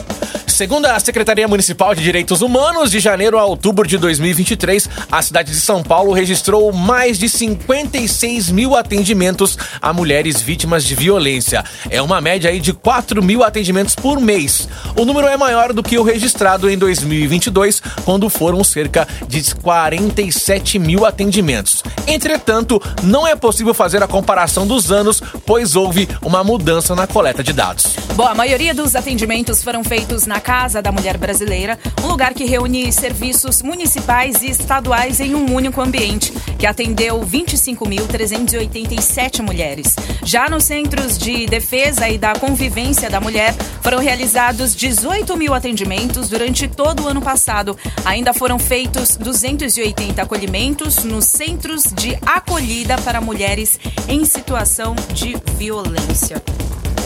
Segundo 0.52 0.84
a 0.84 1.00
Secretaria 1.00 1.48
Municipal 1.48 1.94
de 1.94 2.02
Direitos 2.02 2.42
Humanos, 2.42 2.90
de 2.90 3.00
janeiro 3.00 3.38
a 3.38 3.44
outubro 3.44 3.88
de 3.88 3.96
2023, 3.96 4.86
a 5.10 5.22
cidade 5.22 5.50
de 5.50 5.58
São 5.58 5.82
Paulo 5.82 6.12
registrou 6.12 6.70
mais 6.70 7.18
de 7.18 7.26
56 7.26 8.50
mil 8.50 8.76
atendimentos 8.76 9.56
a 9.80 9.94
mulheres 9.94 10.42
vítimas 10.42 10.84
de 10.84 10.94
violência. 10.94 11.64
É 11.88 12.02
uma 12.02 12.20
média 12.20 12.50
aí 12.50 12.60
de 12.60 12.74
4 12.74 13.22
mil 13.22 13.42
atendimentos 13.42 13.94
por 13.94 14.20
mês. 14.20 14.68
O 14.94 15.06
número 15.06 15.26
é 15.26 15.38
maior 15.38 15.72
do 15.72 15.82
que 15.82 15.98
o 15.98 16.02
registrado 16.02 16.68
em 16.68 16.76
2022, 16.76 17.80
quando 18.04 18.28
foram 18.28 18.62
cerca 18.62 19.08
de 19.26 19.54
47 19.54 20.78
mil 20.78 21.06
atendimentos. 21.06 21.82
Entretanto, 22.06 22.80
não 23.02 23.26
é 23.26 23.34
possível 23.34 23.72
fazer 23.72 24.02
a 24.02 24.06
comparação 24.06 24.66
dos 24.66 24.92
anos, 24.92 25.22
pois 25.46 25.74
houve 25.76 26.06
uma 26.20 26.44
mudança 26.44 26.94
na 26.94 27.06
coleta 27.06 27.42
de 27.42 27.54
dados. 27.54 27.94
Bom, 28.14 28.26
a 28.26 28.34
maioria 28.34 28.74
dos 28.74 28.94
atendimentos 28.94 29.62
foram 29.62 29.82
feitos 29.82 30.26
na 30.26 30.41
Casa 30.42 30.82
da 30.82 30.90
Mulher 30.90 31.16
Brasileira, 31.16 31.78
um 32.02 32.08
lugar 32.08 32.34
que 32.34 32.44
reúne 32.44 32.90
serviços 32.92 33.62
municipais 33.62 34.42
e 34.42 34.50
estaduais 34.50 35.20
em 35.20 35.32
um 35.34 35.54
único 35.54 35.80
ambiente, 35.80 36.32
que 36.58 36.66
atendeu 36.66 37.20
25.387 37.20 39.40
mulheres. 39.42 39.94
Já 40.24 40.50
nos 40.50 40.64
centros 40.64 41.16
de 41.16 41.46
defesa 41.46 42.08
e 42.08 42.18
da 42.18 42.34
convivência 42.34 43.08
da 43.08 43.20
mulher, 43.20 43.54
foram 43.80 43.98
realizados 43.98 44.74
18 44.74 45.36
mil 45.36 45.54
atendimentos 45.54 46.28
durante 46.28 46.66
todo 46.68 47.04
o 47.04 47.08
ano 47.08 47.22
passado. 47.22 47.78
Ainda 48.04 48.34
foram 48.34 48.58
feitos 48.58 49.16
280 49.16 50.20
acolhimentos 50.20 51.04
nos 51.04 51.26
centros 51.26 51.84
de 51.92 52.18
acolhida 52.26 52.98
para 52.98 53.20
mulheres 53.20 53.78
em 54.08 54.24
situação 54.24 54.96
de 55.12 55.36
violência. 55.56 56.42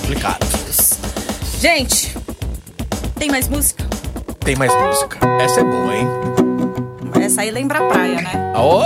Complicado. 0.00 0.46
Gente, 1.60 2.14
tem 3.18 3.30
mais 3.30 3.48
música? 3.48 3.84
Tem 4.40 4.56
mais 4.56 4.72
música. 4.74 5.18
Essa 5.40 5.60
é 5.60 5.64
boa, 5.64 5.94
hein? 5.96 6.06
Essa 7.22 7.42
aí 7.42 7.50
lembra 7.50 7.78
a 7.80 7.88
praia, 7.88 8.22
né? 8.22 8.52
Ó, 8.54 8.84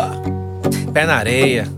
pé 0.92 1.04
na 1.06 1.16
areia, 1.16 1.68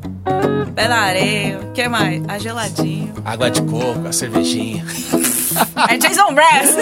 Pé 0.74 0.88
na 0.88 1.00
areia, 1.00 1.58
o 1.60 1.72
que 1.72 1.86
mais? 1.88 2.22
A 2.28 2.38
geladinho. 2.38 3.12
água 3.24 3.50
de 3.50 3.60
coco, 3.62 4.06
a 4.08 4.12
cervejinha. 4.12 4.84
É 5.88 5.98
Jason 5.98 6.30
Mraz! 6.30 6.74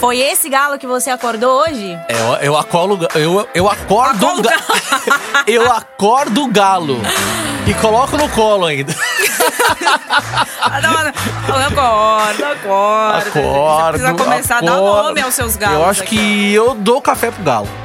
Foi 0.00 0.18
esse 0.18 0.48
galo 0.48 0.78
que 0.78 0.86
você 0.86 1.10
acordou 1.10 1.60
hoje? 1.62 1.98
Eu, 2.08 2.34
eu 2.36 2.56
acolo, 2.56 2.98
eu, 3.14 3.46
eu 3.54 3.68
acordo 3.70 4.26
Acolo 4.26 4.38
o 4.38 4.42
ga- 4.42 4.56
Eu 5.46 5.70
acordo 5.70 6.44
o 6.44 6.48
galo 6.48 6.96
e 7.66 7.74
coloco 7.74 8.16
no 8.16 8.26
colo 8.30 8.64
ainda. 8.64 8.94
Acorda, 10.58 11.12
acorda. 11.66 12.48
Acordo. 12.52 13.30
Você 13.30 13.90
precisa 13.98 14.14
começar 14.14 14.58
a 14.58 14.60
dar 14.62 14.72
acordo. 14.74 15.02
nome 15.08 15.20
aos 15.20 15.34
seus 15.34 15.56
galos. 15.56 15.76
Eu 15.78 15.84
acho 15.84 16.02
aqui. 16.02 16.16
que 16.16 16.54
eu 16.54 16.74
dou 16.74 17.00
café 17.02 17.30
pro 17.30 17.42
galo. 17.42 17.68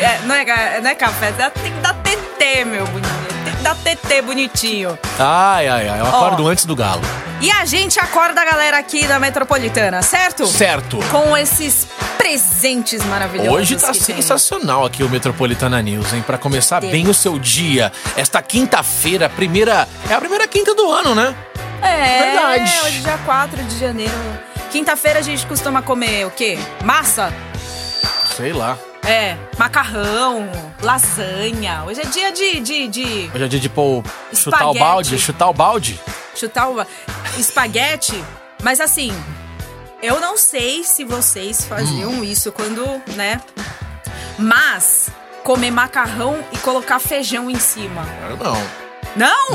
É, 0.00 0.18
não, 0.24 0.34
é, 0.34 0.80
não 0.80 0.90
é 0.90 0.94
café, 0.94 1.30
tem 1.32 1.70
que 1.72 1.78
dar 1.80 1.94
TT, 1.94 2.64
meu 2.64 2.86
bonitinho. 2.86 3.26
Tem 3.44 3.54
que 3.54 3.62
dar 3.62 3.74
TT 3.76 4.22
bonitinho. 4.22 4.98
Ai, 5.18 5.68
ai, 5.68 5.88
ai. 5.88 6.00
Eu 6.00 6.06
acordo 6.06 6.48
antes 6.48 6.64
do 6.64 6.74
galo. 6.74 7.02
E 7.40 7.50
a 7.50 7.64
gente 7.66 7.98
acorda 8.00 8.40
a 8.40 8.44
galera 8.44 8.78
aqui 8.78 9.06
da 9.06 9.18
Metropolitana, 9.18 10.00
certo? 10.02 10.46
Certo. 10.46 10.98
Com 11.10 11.36
esses 11.36 11.86
presentes 12.16 13.04
maravilhosos. 13.04 13.52
Hoje 13.52 13.76
tá 13.76 13.92
que 13.92 14.02
tem. 14.02 14.16
sensacional 14.16 14.86
aqui 14.86 15.02
o 15.02 15.08
Metropolitana 15.10 15.82
News, 15.82 16.12
hein? 16.14 16.22
Pra 16.26 16.38
começar 16.38 16.80
Tem. 16.80 16.90
bem 16.90 17.08
o 17.08 17.12
seu 17.14 17.38
dia. 17.38 17.92
Esta 18.16 18.40
quinta-feira, 18.40 19.28
primeira. 19.28 19.86
É 20.08 20.14
a 20.14 20.18
primeira 20.20 20.48
quinta 20.48 20.74
do 20.74 20.90
ano, 20.90 21.14
né? 21.14 21.34
É, 21.82 22.22
Verdade. 22.32 22.72
hoje 22.86 22.98
é 22.98 23.00
dia 23.00 23.18
4 23.18 23.62
de 23.64 23.78
janeiro. 23.78 24.14
Quinta-feira 24.72 25.18
a 25.18 25.22
gente 25.22 25.44
costuma 25.46 25.82
comer 25.82 26.26
o 26.26 26.30
quê? 26.30 26.58
Massa? 26.82 27.32
Sei 28.36 28.52
lá. 28.54 28.78
É, 29.06 29.36
macarrão, 29.58 30.48
lasanha. 30.82 31.82
Hoje 31.86 32.00
é 32.00 32.06
dia 32.06 32.32
de, 32.32 32.60
de, 32.60 32.88
de 32.88 33.30
Hoje 33.34 33.44
é 33.44 33.48
dia 33.48 33.60
de 33.60 33.68
pô, 33.68 34.02
chutar 34.32 34.70
o 34.70 34.74
balde, 34.74 35.18
chutar 35.18 35.48
o 35.50 35.52
balde. 35.52 36.00
chutar 36.34 36.68
o 36.70 36.86
espaguete. 37.38 38.22
Mas 38.62 38.80
assim, 38.80 39.12
eu 40.02 40.20
não 40.20 40.36
sei 40.36 40.84
se 40.84 41.04
vocês 41.04 41.64
faziam 41.64 42.10
Hum. 42.12 42.24
isso 42.24 42.50
quando, 42.52 42.84
né? 43.14 43.40
Mas 44.38 45.08
comer 45.42 45.70
macarrão 45.70 46.42
e 46.52 46.58
colocar 46.58 46.98
feijão 46.98 47.50
em 47.50 47.58
cima. 47.58 48.06
Eu 48.28 48.36
não. 48.36 48.84
Não? 49.16 49.48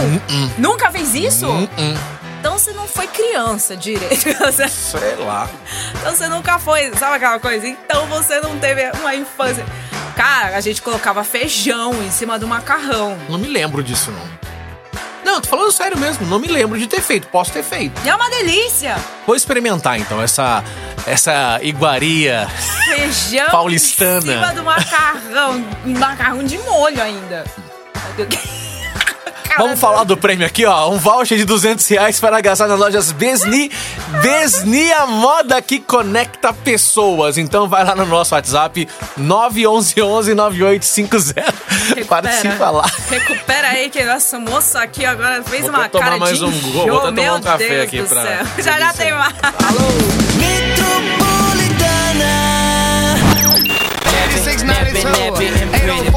Nunca 0.57 0.89
fez 0.91 1.13
isso? 1.15 1.47
Hum, 1.49 1.67
Então 2.39 2.57
você 2.57 2.71
não 2.71 2.87
foi 2.87 3.07
criança 3.07 3.75
direito. 3.75 4.15
Sei 4.69 5.15
lá. 5.17 5.49
Então 5.99 6.15
você 6.15 6.27
nunca 6.29 6.57
foi, 6.59 6.91
sabe 6.95 7.17
aquela 7.17 7.39
coisa? 7.39 7.67
Então 7.67 8.05
você 8.07 8.39
não 8.39 8.57
teve 8.59 8.89
uma 8.99 9.13
infância. 9.15 9.65
Cara, 10.15 10.55
a 10.55 10.61
gente 10.61 10.81
colocava 10.81 11.23
feijão 11.23 11.93
em 12.03 12.11
cima 12.11 12.39
do 12.39 12.47
macarrão. 12.47 13.17
Não 13.27 13.37
me 13.37 13.47
lembro 13.47 13.83
disso, 13.83 14.11
não. 14.11 14.39
Não, 15.29 15.39
tô 15.39 15.47
falando 15.47 15.71
sério 15.71 15.95
mesmo. 15.95 16.25
Não 16.25 16.39
me 16.39 16.47
lembro 16.47 16.79
de 16.79 16.87
ter 16.87 17.01
feito. 17.01 17.27
Posso 17.27 17.51
ter 17.51 17.63
feito. 17.63 18.01
E 18.03 18.09
é 18.09 18.15
uma 18.15 18.27
delícia! 18.31 18.95
Vou 19.27 19.35
experimentar, 19.35 19.99
então, 19.99 20.19
essa, 20.19 20.63
essa 21.05 21.59
iguaria. 21.61 22.47
Feijão 22.85 23.47
Paulistana. 23.51 24.17
em 24.17 24.39
cima 24.39 24.53
do 24.53 24.63
macarrão. 24.63 25.63
Macarrão 25.85 26.43
de 26.43 26.57
molho 26.57 26.99
ainda. 26.99 27.43
Vamos 29.57 29.79
falar 29.79 30.03
do 30.05 30.15
prêmio 30.15 30.45
aqui, 30.45 30.65
ó. 30.65 30.89
Um 30.89 30.97
voucher 30.97 31.37
de 31.37 31.43
200 31.45 31.85
reais 31.87 32.19
para 32.19 32.39
gastar 32.41 32.67
nas 32.67 32.79
lojas 32.79 33.11
Besni. 33.11 33.69
Besni, 34.21 34.91
a 34.93 35.05
moda 35.05 35.61
que 35.61 35.79
conecta 35.79 36.53
pessoas. 36.53 37.37
Então 37.37 37.67
vai 37.67 37.83
lá 37.83 37.93
no 37.95 38.05
nosso 38.05 38.33
WhatsApp 38.35 38.87
911-9850. 39.19 42.05
Participa 42.07 42.69
lá. 42.69 42.85
Recupera 43.09 43.67
aí 43.69 43.89
que 43.89 44.03
nossa 44.03 44.39
moça 44.39 44.81
aqui 44.81 45.05
agora 45.05 45.43
fez 45.43 45.61
Vou 45.63 45.71
uma 45.71 45.89
tomar 45.89 46.05
cara 46.05 46.17
mais 46.17 46.37
de 46.37 46.45
um 46.45 46.51
gol, 46.71 46.87
vou 46.87 46.97
até 46.99 47.07
tomar 47.07 47.11
meu 47.11 47.33
um 47.35 47.41
café 47.41 47.67
Deus 47.67 47.83
aqui 47.83 48.01
pra- 48.03 48.23
céu. 48.23 48.45
Já 48.63 48.79
já 48.79 48.93
tem 48.93 49.11
mais. 49.13 49.33
Oh 49.41 49.49
four, 51.19 51.57
six 54.43 54.63
nine 54.63 54.77
eight, 54.77 56.08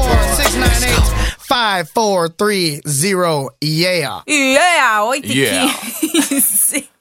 five 1.53 1.87
four 1.89 2.29
three 2.29 2.81
zero. 2.87 3.51
Yeah. 3.61 4.21
Yeah, 4.25 5.11
8 5.13 5.23
e 5.25 5.43
Yeah. 5.43 5.67
15. 5.67 6.83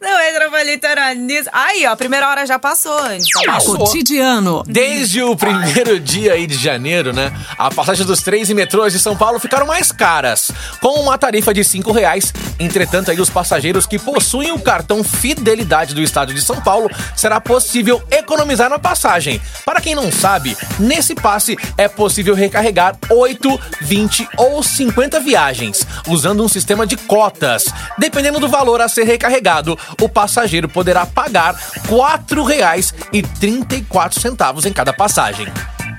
Não, 0.00 0.18
Metropolitana 0.18 1.14
News. 1.14 1.46
Aí, 1.52 1.86
ó, 1.86 1.92
a 1.92 1.96
primeira 1.96 2.28
hora 2.28 2.46
já 2.46 2.58
passou 2.58 2.96
antes. 2.98 3.28
Passou. 3.44 3.78
Cotidiano. 3.78 4.62
Desde 4.66 5.22
o 5.22 5.36
primeiro 5.36 5.98
dia 6.00 6.32
aí 6.32 6.46
de 6.46 6.56
janeiro, 6.56 7.12
né? 7.12 7.32
A 7.56 7.70
passagem 7.70 8.04
dos 8.04 8.20
trens 8.20 8.50
e 8.50 8.54
metrôs 8.54 8.92
de 8.92 8.98
São 8.98 9.16
Paulo 9.16 9.38
ficaram 9.38 9.66
mais 9.66 9.92
caras, 9.92 10.50
com 10.80 11.00
uma 11.00 11.16
tarifa 11.16 11.54
de 11.54 11.62
cinco 11.62 11.92
reais. 11.92 12.32
Entretanto, 12.58 13.10
aí 13.10 13.20
os 13.20 13.30
passageiros 13.30 13.86
que 13.86 13.98
possuem 13.98 14.50
o 14.52 14.58
cartão 14.58 15.04
Fidelidade 15.04 15.94
do 15.94 16.02
Estado 16.02 16.34
de 16.34 16.40
São 16.40 16.60
Paulo, 16.60 16.90
será 17.16 17.40
possível 17.40 18.02
economizar 18.10 18.68
na 18.68 18.78
passagem. 18.78 19.40
Para 19.64 19.80
quem 19.80 19.94
não 19.94 20.10
sabe, 20.10 20.56
nesse 20.78 21.14
passe 21.14 21.56
é 21.76 21.88
possível 21.88 22.34
recarregar 22.34 22.96
8, 23.08 23.60
20 23.82 24.28
ou 24.36 24.62
50 24.62 25.20
viagens, 25.20 25.86
usando 26.08 26.42
um 26.42 26.48
sistema 26.48 26.86
de 26.86 26.96
cotas. 26.96 27.66
Dependendo 27.98 28.40
do 28.40 28.48
valor 28.48 28.80
a 28.80 28.88
ser 28.88 29.04
recarregado, 29.04 29.51
o 30.00 30.08
passageiro 30.08 30.68
poderá 30.68 31.06
pagar 31.06 31.54
R$ 31.54 31.88
4,34 31.88 34.66
em 34.66 34.72
cada 34.72 34.92
passagem. 34.92 35.46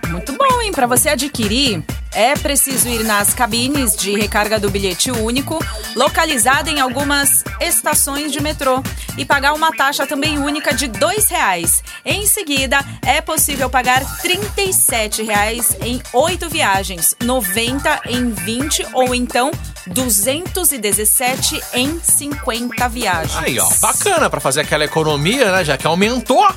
Muito 0.08 0.32
bom, 0.34 0.62
hein? 0.62 0.72
Pra 0.72 0.88
você 0.88 1.10
adquirir, 1.10 1.84
é 2.16 2.34
preciso 2.36 2.88
ir 2.88 3.04
nas 3.04 3.34
cabines 3.34 3.96
de 3.96 4.16
recarga 4.16 4.60
do 4.60 4.70
bilhete 4.70 5.12
único, 5.12 5.64
localizada 5.96 6.70
em 6.70 6.80
algumas 6.80 7.44
estações 7.60 8.32
de 8.32 8.42
metrô, 8.42 8.82
e 9.18 9.26
pagar 9.26 9.54
uma 9.54 9.72
taxa 9.72 10.08
também 10.08 10.38
única 10.38 10.74
de 10.74 10.88
2 10.88 11.28
reais. 11.30 11.84
Em 12.06 12.26
seguida, 12.26 12.80
é 13.06 13.22
possível 13.22 13.70
pagar 13.70 14.04
37 14.22 15.24
reais 15.24 15.76
em 15.82 16.02
oito 16.14 16.50
viagens, 16.50 17.16
90 17.22 18.02
em 18.08 18.32
20 18.32 18.88
ou 18.94 19.14
então 19.14 19.52
217 19.88 21.62
em 21.74 22.00
50 22.00 22.88
viagens. 22.90 23.38
Aí, 23.38 23.60
ó, 23.60 23.70
bacana 23.82 24.30
pra 24.30 24.40
fazer 24.40 24.62
aquela 24.62 24.86
economia, 24.86 25.52
né? 25.52 25.64
Já 25.64 25.78
que 25.78 25.86
aumentou, 25.86 26.48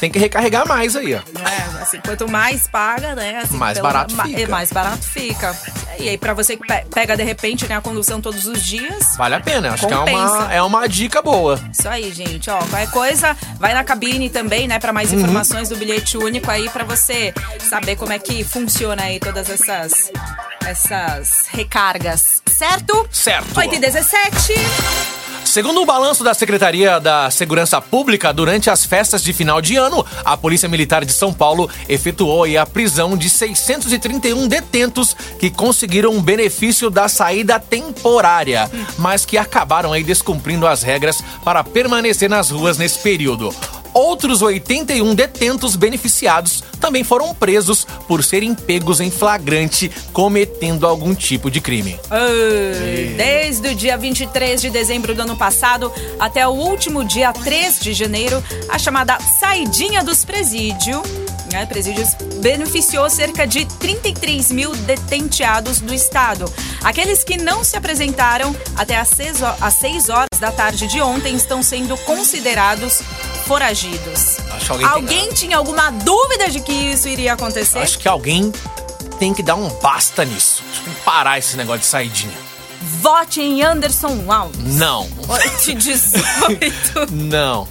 tem 0.00 0.10
que 0.10 0.18
recarregar 0.18 0.66
mais 0.66 0.96
aí, 0.96 1.14
ó. 1.14 1.18
É, 1.18 1.82
assim, 1.82 2.00
quanto 2.00 2.28
mais 2.28 2.66
paga, 2.66 3.14
né? 3.14 3.38
assim, 3.44 3.56
Mais 3.56 3.78
barato 3.78 4.14
ma- 4.16 4.24
fica. 4.24 4.40
é, 4.40 4.46
Mais 4.48 4.72
barato 4.72 5.02
fica. 5.04 5.56
E 5.98 6.08
aí, 6.08 6.16
pra 6.18 6.32
você 6.32 6.56
que 6.56 6.66
pe- 6.66 6.86
pega 6.92 7.16
de 7.16 7.22
repente 7.22 7.68
né, 7.68 7.76
a 7.76 7.80
condução 7.80 8.20
todos 8.20 8.46
os 8.46 8.62
dias. 8.64 9.14
Vale 9.16 9.34
a 9.34 9.40
pena, 9.40 9.72
acho 9.72 9.86
que 9.86 9.92
é 9.92 9.96
uma, 9.96 10.06
Compensa. 10.06 10.52
é 10.52 10.62
uma 10.62 10.88
dica 10.88 11.20
boa. 11.20 11.60
Isso 11.72 11.88
aí, 11.88 12.10
gente. 12.12 12.48
Ó, 12.50 12.56
qualquer 12.58 12.90
coisa, 12.90 13.36
vai 13.58 13.74
na 13.74 13.84
cabine 13.84 14.30
também, 14.30 14.66
né? 14.66 14.78
Pra 14.78 14.88
Uhum. 14.90 14.94
mais 14.94 15.12
informações 15.12 15.68
do 15.68 15.76
bilhete 15.76 16.16
único 16.16 16.50
aí, 16.50 16.68
pra 16.70 16.84
você 16.84 17.34
saber 17.68 17.96
como 17.96 18.12
é 18.12 18.18
que 18.18 18.42
funciona 18.42 19.02
aí 19.02 19.20
todas 19.20 19.50
essas, 19.50 20.10
essas 20.66 21.46
recargas. 21.50 22.42
Certo? 22.46 23.06
Certo. 23.10 23.58
8 23.58 23.74
e 23.74 23.78
17. 23.78 24.54
Segundo 25.50 25.82
o 25.82 25.84
balanço 25.84 26.22
da 26.22 26.32
Secretaria 26.32 27.00
da 27.00 27.28
Segurança 27.28 27.80
Pública, 27.80 28.32
durante 28.32 28.70
as 28.70 28.84
festas 28.84 29.20
de 29.20 29.32
final 29.32 29.60
de 29.60 29.74
ano, 29.74 30.06
a 30.24 30.36
Polícia 30.36 30.68
Militar 30.68 31.04
de 31.04 31.12
São 31.12 31.32
Paulo 31.32 31.68
efetuou 31.88 32.44
a 32.56 32.64
prisão 32.64 33.16
de 33.16 33.28
631 33.28 34.46
detentos 34.46 35.12
que 35.40 35.50
conseguiram 35.50 36.22
benefício 36.22 36.88
da 36.88 37.08
saída 37.08 37.58
temporária, 37.58 38.70
mas 38.96 39.26
que 39.26 39.36
acabaram 39.36 39.92
aí 39.92 40.04
descumprindo 40.04 40.68
as 40.68 40.84
regras 40.84 41.20
para 41.44 41.64
permanecer 41.64 42.30
nas 42.30 42.50
ruas 42.50 42.78
nesse 42.78 43.00
período. 43.00 43.52
Outros 43.92 44.40
81 44.42 45.14
detentos 45.14 45.74
beneficiados 45.76 46.62
também 46.80 47.02
foram 47.04 47.34
presos 47.34 47.86
por 48.06 48.22
serem 48.24 48.54
pegos 48.54 49.00
em 49.00 49.10
flagrante 49.10 49.90
cometendo 50.12 50.86
algum 50.86 51.14
tipo 51.14 51.50
de 51.50 51.60
crime. 51.60 51.98
Desde 53.16 53.68
o 53.68 53.74
dia 53.74 53.96
23 53.98 54.60
de 54.60 54.70
dezembro 54.70 55.14
do 55.14 55.22
ano 55.22 55.36
passado 55.36 55.92
até 56.18 56.46
o 56.46 56.50
último 56.52 57.04
dia 57.04 57.32
3 57.32 57.80
de 57.80 57.92
janeiro, 57.92 58.42
a 58.68 58.78
chamada 58.78 59.18
Saidinha 59.38 60.02
dos 60.04 60.24
Presídios, 60.24 61.02
né, 61.52 61.66
presídios 61.66 62.08
beneficiou 62.40 63.10
cerca 63.10 63.46
de 63.46 63.64
33 63.64 64.52
mil 64.52 64.70
detenteados 64.76 65.80
do 65.80 65.92
estado. 65.92 66.50
Aqueles 66.82 67.24
que 67.24 67.36
não 67.36 67.62
se 67.64 67.76
apresentaram 67.76 68.54
até 68.76 68.96
às 68.96 69.08
6 69.08 69.40
ho- 69.42 69.56
às 69.60 69.74
6 69.74 70.08
horas 70.08 70.38
da 70.40 70.50
tarde 70.52 70.86
de 70.86 71.00
ontem 71.00 71.34
estão 71.34 71.62
sendo 71.62 71.96
considerados 71.98 73.00
foragidos. 73.54 74.36
Acho 74.52 74.64
que 74.66 74.70
alguém 74.70 74.78
tem- 74.78 74.86
Alguém 74.88 75.28
tinha 75.32 75.56
alguma 75.56 75.90
dúvida 75.90 76.48
de 76.50 76.60
que 76.60 76.72
isso 76.72 77.08
iria 77.08 77.32
acontecer? 77.32 77.80
Acho 77.80 77.98
que 77.98 78.06
alguém 78.06 78.52
tem 79.18 79.34
que 79.34 79.42
dar 79.42 79.56
um 79.56 79.68
basta 79.80 80.24
nisso. 80.24 80.62
Acho 80.70 80.78
que 80.78 80.84
tem 80.84 80.94
que 80.94 81.00
parar 81.00 81.36
esse 81.36 81.56
negócio 81.56 81.80
de 81.80 81.86
saidinha. 81.86 82.32
Vote 83.02 83.40
em 83.42 83.60
Anderson 83.60 84.24
Alves. 84.28 84.76
Não. 84.76 85.08
8 85.28 85.70
e 85.72 85.74
18. 85.74 87.06
Não. 87.10 87.66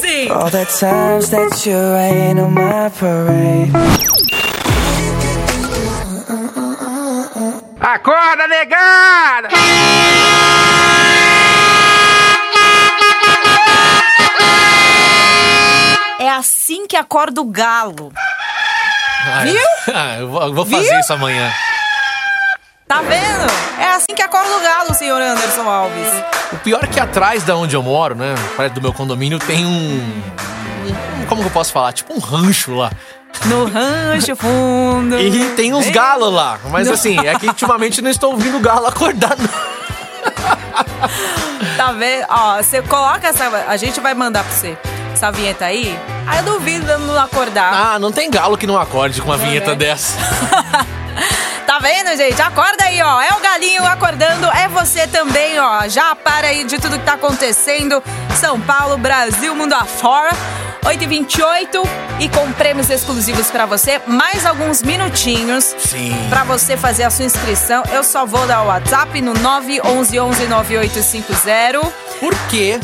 Sim. 0.00 0.28
All 0.28 0.50
the 0.50 0.64
times 0.64 1.28
that 1.28 1.68
you 1.70 1.78
rain 1.94 2.40
on 2.40 2.50
my 2.50 2.90
parade. 2.98 3.70
Acorda, 7.80 8.48
negada! 8.48 9.48
É 16.22 16.30
assim 16.30 16.86
que 16.86 16.96
acorda 16.96 17.40
o 17.40 17.44
galo. 17.44 18.12
Viu? 19.42 19.60
ah, 19.92 20.18
eu 20.20 20.28
vou, 20.54 20.64
fazer 20.64 20.88
Viu? 20.88 21.00
isso 21.00 21.12
amanhã. 21.12 21.52
Tá 22.86 23.02
vendo? 23.02 23.52
É 23.80 23.94
assim 23.94 24.14
que 24.14 24.22
acorda 24.22 24.56
o 24.56 24.60
galo, 24.60 24.94
senhor 24.94 25.20
Anderson 25.20 25.68
Alves. 25.68 26.06
O 26.52 26.58
pior 26.58 26.84
é 26.84 26.86
que 26.86 27.00
atrás 27.00 27.42
da 27.42 27.56
onde 27.56 27.74
eu 27.74 27.82
moro, 27.82 28.14
né? 28.14 28.36
Perto 28.56 28.74
do 28.74 28.82
meu 28.82 28.92
condomínio, 28.92 29.40
tem 29.40 29.66
um. 29.66 30.22
Como 31.28 31.40
que 31.40 31.48
eu 31.48 31.52
posso 31.52 31.72
falar? 31.72 31.92
Tipo 31.92 32.14
um 32.14 32.20
rancho 32.20 32.72
lá. 32.76 32.92
No 33.46 33.64
rancho 33.64 34.36
fundo. 34.36 35.18
E 35.26 35.56
tem 35.56 35.74
uns 35.74 35.90
galos 35.90 36.32
lá. 36.32 36.60
Mas 36.70 36.86
Não. 36.86 36.94
assim, 36.94 37.18
é 37.26 37.36
que 37.36 37.48
ultimamente 37.50 38.00
não 38.00 38.10
estou 38.10 38.30
ouvindo 38.30 38.60
galo 38.60 38.86
acordar, 38.86 39.36
não. 39.36 39.72
Tá 41.76 41.90
vendo? 41.90 42.26
Ó, 42.28 42.62
você 42.62 42.80
coloca 42.80 43.26
essa. 43.26 43.48
A 43.66 43.76
gente 43.76 43.98
vai 43.98 44.14
mandar 44.14 44.44
pra 44.44 44.52
você 44.52 44.78
essa 45.12 45.30
vinheta 45.30 45.64
aí. 45.66 45.98
Aí 46.26 46.38
eu 46.38 46.44
duvido 46.44 46.86
de 46.86 46.96
não 47.06 47.18
acordar. 47.18 47.94
Ah, 47.94 47.98
não 47.98 48.12
tem 48.12 48.30
galo 48.30 48.56
que 48.56 48.66
não 48.66 48.78
acorde 48.78 49.20
com 49.20 49.28
uma 49.28 49.36
Não, 49.36 49.44
vinheta 49.44 49.70
né? 49.70 49.76
dessa. 49.76 50.16
Tá 51.66 51.78
vendo, 51.78 52.14
gente? 52.18 52.40
Acorda 52.42 52.84
aí, 52.84 53.00
ó. 53.00 53.22
É 53.22 53.32
o 53.34 53.40
galinho 53.40 53.82
acordando, 53.86 54.46
é 54.52 54.68
você 54.68 55.06
também, 55.06 55.58
ó. 55.58 55.88
Já 55.88 56.14
para 56.14 56.48
aí 56.48 56.64
de 56.64 56.78
tudo 56.78 56.98
que 56.98 57.04
tá 57.04 57.14
acontecendo. 57.14 58.02
São 58.38 58.60
Paulo, 58.60 58.98
Brasil, 58.98 59.54
mundo 59.54 59.72
afora. 59.72 60.28
8h28 60.84 61.82
e 62.20 62.28
com 62.28 62.52
prêmios 62.52 62.90
exclusivos 62.90 63.50
pra 63.50 63.64
você. 63.64 64.02
Mais 64.06 64.44
alguns 64.44 64.82
minutinhos 64.82 65.74
Sim. 65.78 66.14
pra 66.28 66.44
você 66.44 66.76
fazer 66.76 67.04
a 67.04 67.10
sua 67.10 67.24
inscrição. 67.24 67.82
Eu 67.90 68.04
só 68.04 68.26
vou 68.26 68.46
dar 68.46 68.60
o 68.62 68.66
WhatsApp 68.66 69.18
no 69.22 69.32
911-9850. 69.32 71.90
Porque 72.20 72.78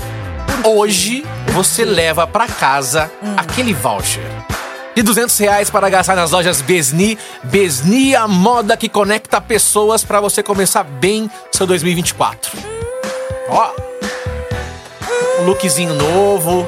hoje 0.65 1.27
você 1.59 1.85
leva 1.85 2.25
pra 2.25 2.47
casa 2.47 3.11
Hum. 3.21 3.35
aquele 3.37 3.75
voucher 3.75 4.23
de 4.95 5.03
200 5.03 5.37
reais 5.39 5.69
para 5.69 5.89
gastar 5.91 6.15
nas 6.15 6.31
lojas 6.31 6.61
Besni. 6.63 7.19
Besni, 7.43 8.15
a 8.15 8.29
moda 8.29 8.77
que 8.77 8.89
conecta 8.89 9.41
pessoas 9.41 10.05
pra 10.05 10.21
você 10.21 10.41
começar 10.41 10.85
bem 10.85 11.29
seu 11.51 11.67
2024. 11.67 12.57
Ó, 13.49 13.71
um 15.41 15.47
lookzinho 15.47 15.95
novo, 15.95 16.65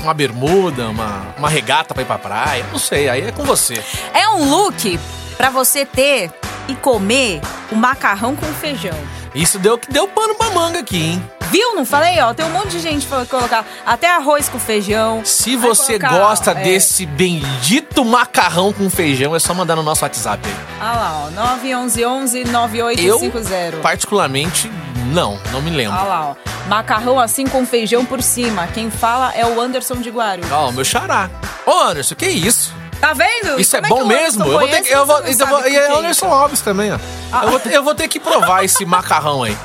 uma 0.00 0.14
bermuda, 0.14 0.88
uma, 0.88 1.34
uma 1.36 1.48
regata 1.48 1.92
pra 1.92 2.04
ir 2.04 2.06
pra 2.06 2.16
praia. 2.18 2.64
Não 2.70 2.78
sei, 2.78 3.08
aí 3.08 3.22
é 3.26 3.32
com 3.32 3.42
você. 3.42 3.74
É 4.14 4.28
um 4.28 4.48
look 4.50 5.00
pra 5.36 5.50
você 5.50 5.84
ter 5.84 6.30
e 6.68 6.76
comer 6.76 7.40
o 7.72 7.74
macarrão 7.74 8.36
com 8.36 8.46
feijão. 8.54 8.96
Isso 9.34 9.58
deu 9.58 9.76
que 9.76 9.90
deu 9.92 10.06
pano 10.06 10.36
pra 10.36 10.50
manga 10.50 10.78
aqui, 10.78 10.96
hein? 10.96 11.30
Viu? 11.50 11.74
Não 11.74 11.84
falei? 11.84 12.20
Ó, 12.20 12.32
tem 12.34 12.46
um 12.46 12.50
monte 12.50 12.70
de 12.70 12.80
gente 12.80 13.06
falou 13.06 13.24
colocar 13.26 13.64
até 13.84 14.10
arroz 14.10 14.48
com 14.48 14.58
feijão. 14.58 15.22
Se 15.24 15.54
você 15.56 15.98
colocar, 15.98 16.18
gosta 16.18 16.52
é. 16.52 16.62
desse 16.62 17.04
bendito 17.06 18.04
macarrão 18.04 18.72
com 18.72 18.88
feijão, 18.90 19.34
é 19.34 19.38
só 19.38 19.54
mandar 19.54 19.76
no 19.76 19.82
nosso 19.82 20.04
WhatsApp 20.04 20.46
aí. 20.46 20.54
Ah 20.80 20.92
lá, 20.92 21.26
ó, 21.26 21.30
911-9850. 21.64 23.80
Particularmente, 23.80 24.70
não, 25.12 25.40
não 25.52 25.62
me 25.62 25.70
lembro. 25.70 25.96
Ah 25.98 26.04
lá, 26.04 26.30
ó. 26.30 26.34
Macarrão 26.68 27.18
assim 27.20 27.46
com 27.46 27.64
feijão 27.64 28.04
por 28.04 28.20
cima. 28.22 28.66
Quem 28.68 28.90
fala 28.90 29.32
é 29.34 29.46
o 29.46 29.60
Anderson 29.60 29.96
de 29.96 30.10
Guarulhos. 30.10 30.50
Ó, 30.50 30.68
o 30.68 30.72
meu 30.72 30.84
xará. 30.84 31.30
Ô, 31.64 31.82
Anderson, 31.82 32.16
que 32.16 32.26
isso? 32.26 32.74
Tá 33.00 33.12
vendo? 33.12 33.60
Isso 33.60 33.76
é 33.76 33.82
Como 33.82 33.94
bom 33.94 34.00
que 34.00 34.04
o 34.04 34.08
mesmo? 34.08 34.44
Eu 34.44 34.58
vou 34.58 34.68
ter 34.68 34.82
que. 34.82 34.90
Eu 34.90 35.06
vou, 35.06 35.26
então, 35.26 35.68
e 35.68 35.76
é 35.76 35.86
é 35.86 35.92
o 35.92 35.98
Anderson 35.98 36.26
Alves 36.26 36.60
também, 36.60 36.92
ó. 36.92 36.98
Eu, 37.42 37.50
vou, 37.50 37.60
eu 37.70 37.82
vou 37.82 37.94
ter 37.94 38.08
que 38.08 38.18
provar 38.18 38.64
esse 38.64 38.84
macarrão 38.86 39.42
aí. 39.42 39.56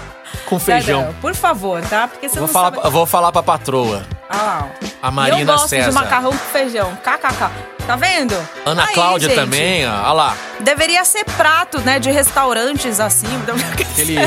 Com 0.52 0.60
feijão. 0.60 1.16
Por 1.22 1.34
favor, 1.34 1.82
tá? 1.82 2.10
Porque 2.10 2.28
você 2.28 2.38
Vou 2.38 2.46
não 2.46 2.54
falar, 2.54 2.72
sabe... 2.72 2.86
eu 2.86 2.92
vou 2.92 3.06
falar 3.06 3.32
pra 3.32 3.42
patroa. 3.42 4.04
Ah 4.30 4.36
lá. 4.36 4.70
A 5.02 5.08
eu 5.08 5.12
Marina 5.14 5.54
gosto 5.54 5.70
César. 5.70 5.88
de 5.88 5.96
macarrão 5.96 6.32
com 6.32 6.38
feijão. 6.52 6.94
KKK. 6.98 7.50
Tá 7.88 7.96
vendo? 7.96 8.36
Ana 8.66 8.84
Aí, 8.84 8.94
Cláudia 8.94 9.30
gente, 9.30 9.38
também, 9.38 9.88
ó. 9.88 9.92
Olha 9.94 10.12
lá. 10.12 10.38
Deveria 10.60 11.06
ser 11.06 11.24
prato, 11.24 11.80
né? 11.80 12.00
De 12.00 12.12
restaurantes 12.12 13.00
assim. 13.00 13.28
Aquele, 13.72 14.18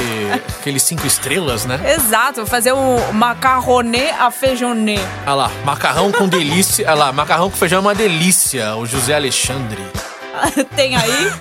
aquele 0.60 0.80
cinco 0.80 1.06
estrelas, 1.06 1.66
né? 1.66 1.78
Exato, 1.94 2.46
fazer 2.46 2.72
um 2.72 3.12
macarronê 3.12 4.08
a 4.18 4.30
feijonê. 4.30 4.98
Olha 5.26 5.34
lá, 5.34 5.50
macarrão 5.62 6.10
com 6.10 6.26
delícia. 6.26 6.86
Olha 6.86 6.94
lá, 6.94 7.12
macarrão 7.12 7.50
com 7.50 7.56
feijão 7.58 7.80
é 7.80 7.80
uma 7.82 7.94
delícia. 7.94 8.74
O 8.76 8.86
José 8.86 9.14
Alexandre. 9.14 9.84
Tem 10.74 10.96
aí? 10.96 11.32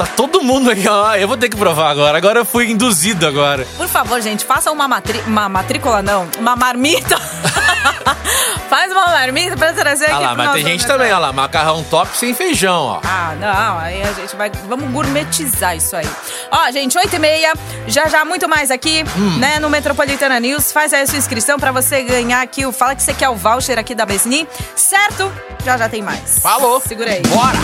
Tá 0.00 0.06
todo 0.16 0.40
mundo 0.42 0.70
aqui, 0.70 0.88
ó. 0.88 1.14
Eu 1.14 1.28
vou 1.28 1.36
ter 1.36 1.50
que 1.50 1.56
provar 1.58 1.90
agora. 1.90 2.16
Agora 2.16 2.38
eu 2.40 2.44
fui 2.46 2.70
induzido 2.70 3.26
agora. 3.26 3.66
Por 3.76 3.86
favor, 3.86 4.18
gente, 4.22 4.46
faça 4.46 4.70
uma, 4.72 4.88
matri... 4.88 5.22
uma 5.26 5.46
matrícula, 5.46 6.00
não. 6.00 6.26
Uma 6.38 6.56
marmita. 6.56 7.20
Faz 8.70 8.90
uma 8.92 9.06
marmita 9.06 9.56
pra 9.56 9.72
trazer 9.74 10.04
aqui 10.06 10.14
Olha 10.14 10.20
lá, 10.20 10.28
pro 10.28 10.36
mas 10.38 10.46
nosso 10.46 10.58
tem 10.58 10.66
gente 10.66 10.86
também, 10.86 11.08
olha 11.08 11.18
lá. 11.18 11.32
Macarrão 11.34 11.82
top 11.84 12.16
sem 12.16 12.32
feijão, 12.32 12.82
ó. 12.82 13.00
Ah, 13.04 13.34
não, 13.38 13.78
aí 13.78 14.00
a 14.02 14.12
gente 14.12 14.34
vai. 14.36 14.50
Vamos 14.68 14.90
gourmetizar 14.90 15.76
isso 15.76 15.94
aí. 15.96 16.08
Ó, 16.50 16.70
gente, 16.70 16.96
8 16.96 17.14
e 17.16 17.18
meia, 17.18 17.52
já 17.86 18.08
já 18.08 18.24
muito 18.24 18.48
mais 18.48 18.70
aqui, 18.70 19.04
Hum. 19.18 19.38
né, 19.38 19.58
no 19.58 19.68
Metropolitana 19.68 20.38
News. 20.40 20.72
Faz 20.72 20.92
aí 20.94 21.02
a 21.02 21.06
sua 21.06 21.18
inscrição 21.18 21.58
pra 21.58 21.72
você 21.72 22.02
ganhar 22.02 22.40
aqui 22.40 22.64
o. 22.64 22.72
Fala 22.72 22.94
que 22.94 23.02
você 23.02 23.12
quer 23.12 23.28
o 23.28 23.34
voucher 23.34 23.78
aqui 23.78 23.94
da 23.94 24.06
Besni, 24.06 24.48
certo? 24.74 25.30
Já 25.64 25.76
já 25.76 25.88
tem 25.88 26.00
mais. 26.00 26.38
Falou. 26.40 26.80
Segura 26.80 27.10
aí. 27.10 27.22
Bora! 27.22 27.58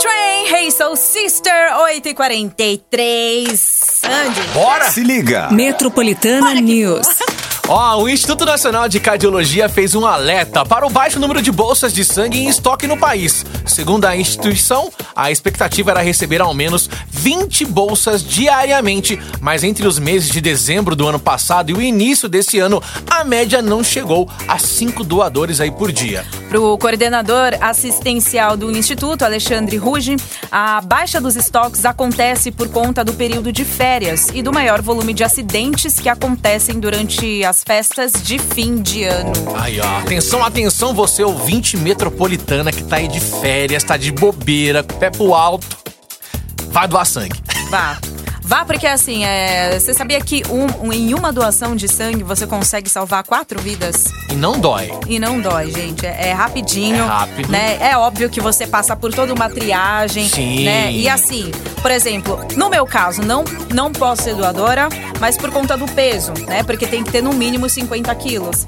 Train, 0.00 0.52
Hey 0.52 0.70
Soul 0.72 0.96
Sister, 0.96 1.52
8 1.80 2.08
e 2.08 2.14
43 2.14 3.60
Sandy. 3.60 4.40
Bora! 4.52 4.90
Se 4.90 5.00
liga. 5.04 5.48
Metropolitana 5.52 6.52
News. 6.54 7.06
Ó, 7.68 8.02
o 8.02 8.08
Instituto 8.08 8.44
Nacional 8.44 8.88
de 8.88 8.98
Cardiologia 9.00 9.68
fez 9.68 9.94
um 9.94 10.04
alerta 10.06 10.64
para 10.64 10.86
o 10.86 10.90
baixo 10.90 11.18
número 11.18 11.40
de 11.40 11.50
bolsas 11.50 11.92
de 11.92 12.04
sangue 12.04 12.38
em 12.38 12.48
estoque 12.48 12.86
no 12.86 12.96
país. 12.96 13.44
Segundo 13.64 14.04
a 14.04 14.16
instituição, 14.16 14.92
a 15.14 15.30
expectativa 15.30 15.92
era 15.92 16.00
receber 16.00 16.40
ao 16.40 16.54
menos 16.54 16.88
20 17.26 17.64
bolsas 17.64 18.22
diariamente, 18.22 19.18
mas 19.40 19.64
entre 19.64 19.84
os 19.84 19.98
meses 19.98 20.30
de 20.30 20.40
dezembro 20.40 20.94
do 20.94 21.08
ano 21.08 21.18
passado 21.18 21.70
e 21.70 21.74
o 21.74 21.82
início 21.82 22.28
desse 22.28 22.60
ano, 22.60 22.80
a 23.10 23.24
média 23.24 23.60
não 23.60 23.82
chegou 23.82 24.30
a 24.46 24.60
5 24.60 25.02
doadores 25.02 25.60
aí 25.60 25.72
por 25.72 25.90
dia. 25.90 26.24
Para 26.48 26.60
o 26.60 26.78
coordenador 26.78 27.54
assistencial 27.60 28.56
do 28.56 28.70
Instituto, 28.70 29.24
Alexandre 29.24 29.76
Ruge, 29.76 30.14
a 30.52 30.80
baixa 30.80 31.20
dos 31.20 31.34
estoques 31.34 31.84
acontece 31.84 32.52
por 32.52 32.68
conta 32.68 33.02
do 33.02 33.12
período 33.12 33.50
de 33.50 33.64
férias 33.64 34.28
e 34.32 34.40
do 34.40 34.52
maior 34.52 34.80
volume 34.80 35.12
de 35.12 35.24
acidentes 35.24 35.98
que 35.98 36.08
acontecem 36.08 36.78
durante 36.78 37.44
as 37.44 37.64
festas 37.64 38.12
de 38.22 38.38
fim 38.38 38.80
de 38.80 39.02
ano. 39.02 39.32
Aí, 39.56 39.80
ó. 39.80 39.98
Atenção, 39.98 40.44
atenção, 40.44 40.94
você 40.94 41.24
ouvinte 41.24 41.76
metropolitana 41.76 42.70
que 42.70 42.84
tá 42.84 42.98
aí 42.98 43.08
de 43.08 43.18
férias, 43.18 43.82
tá 43.82 43.96
de 43.96 44.12
bobeira, 44.12 44.84
pé 44.84 45.10
pro 45.10 45.34
alto. 45.34 45.85
Vai 46.76 46.86
doar 46.86 47.06
sangue. 47.06 47.40
Vá. 47.70 47.96
Vá, 48.42 48.62
porque 48.66 48.86
assim, 48.86 49.24
é, 49.24 49.78
você 49.80 49.94
sabia 49.94 50.20
que 50.20 50.42
um- 50.50 50.88
um- 50.88 50.92
em 50.92 51.14
uma 51.14 51.32
doação 51.32 51.74
de 51.74 51.88
sangue 51.88 52.22
você 52.22 52.46
consegue 52.46 52.90
salvar 52.90 53.24
quatro 53.24 53.58
vidas? 53.58 54.04
E 54.30 54.34
não 54.34 54.60
dói. 54.60 54.92
E 55.08 55.18
não 55.18 55.40
dói, 55.40 55.70
gente. 55.70 56.04
É, 56.04 56.28
é 56.28 56.32
rapidinho. 56.34 57.02
É 57.02 57.06
rápido. 57.06 57.48
Né? 57.50 57.78
É 57.80 57.96
óbvio 57.96 58.28
que 58.28 58.42
você 58.42 58.66
passa 58.66 58.94
por 58.94 59.10
toda 59.10 59.32
uma 59.32 59.48
triagem. 59.48 60.28
Sim. 60.28 60.66
Né? 60.66 60.92
E 60.92 61.08
assim, 61.08 61.50
por 61.80 61.90
exemplo, 61.90 62.38
no 62.56 62.68
meu 62.68 62.84
caso, 62.84 63.22
não, 63.22 63.42
não 63.72 63.90
posso 63.90 64.24
ser 64.24 64.34
doadora, 64.34 64.90
mas 65.18 65.38
por 65.38 65.50
conta 65.50 65.78
do 65.78 65.86
peso, 65.86 66.34
né? 66.46 66.62
Porque 66.62 66.86
tem 66.86 67.02
que 67.02 67.10
ter 67.10 67.22
no 67.22 67.32
mínimo 67.32 67.70
50 67.70 68.14
quilos. 68.16 68.66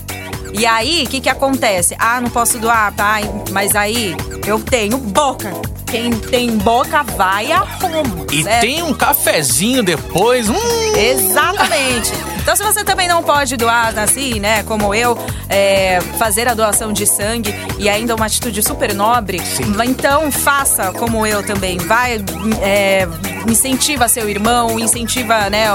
E 0.54 0.64
aí, 0.64 1.04
o 1.06 1.10
que, 1.10 1.20
que 1.20 1.28
acontece? 1.28 1.94
Ah, 1.98 2.22
não 2.22 2.30
posso 2.30 2.58
doar, 2.58 2.90
tá? 2.94 3.16
Mas 3.52 3.76
aí 3.76 4.16
eu 4.46 4.58
tenho 4.58 4.96
boca. 4.96 5.52
Quem 5.90 6.10
tem 6.10 6.56
boca 6.58 7.02
vai 7.02 7.50
a 7.50 7.60
Roma. 7.60 8.26
E 8.30 8.42
certo? 8.42 8.60
tem 8.60 8.82
um 8.82 8.92
cafezinho 8.92 9.82
depois. 9.82 10.48
Hum, 10.48 10.96
Exatamente. 10.96 12.12
Então, 12.40 12.56
se 12.56 12.62
você 12.62 12.82
também 12.82 13.06
não 13.06 13.22
pode 13.22 13.56
doar 13.56 13.98
assim, 13.98 14.40
né, 14.40 14.62
como 14.62 14.94
eu, 14.94 15.18
é, 15.50 16.00
fazer 16.18 16.48
a 16.48 16.54
doação 16.54 16.92
de 16.94 17.06
sangue 17.06 17.54
e 17.78 17.88
ainda 17.88 18.14
uma 18.14 18.24
atitude 18.24 18.62
super 18.62 18.94
nobre, 18.94 19.38
então 19.86 20.32
faça 20.32 20.92
como 20.92 21.26
eu 21.26 21.42
também. 21.42 21.76
Vai, 21.76 22.24
é, 22.62 23.06
incentiva 23.46 24.08
seu 24.08 24.28
irmão, 24.28 24.78
incentiva, 24.78 25.48
né, 25.50 25.66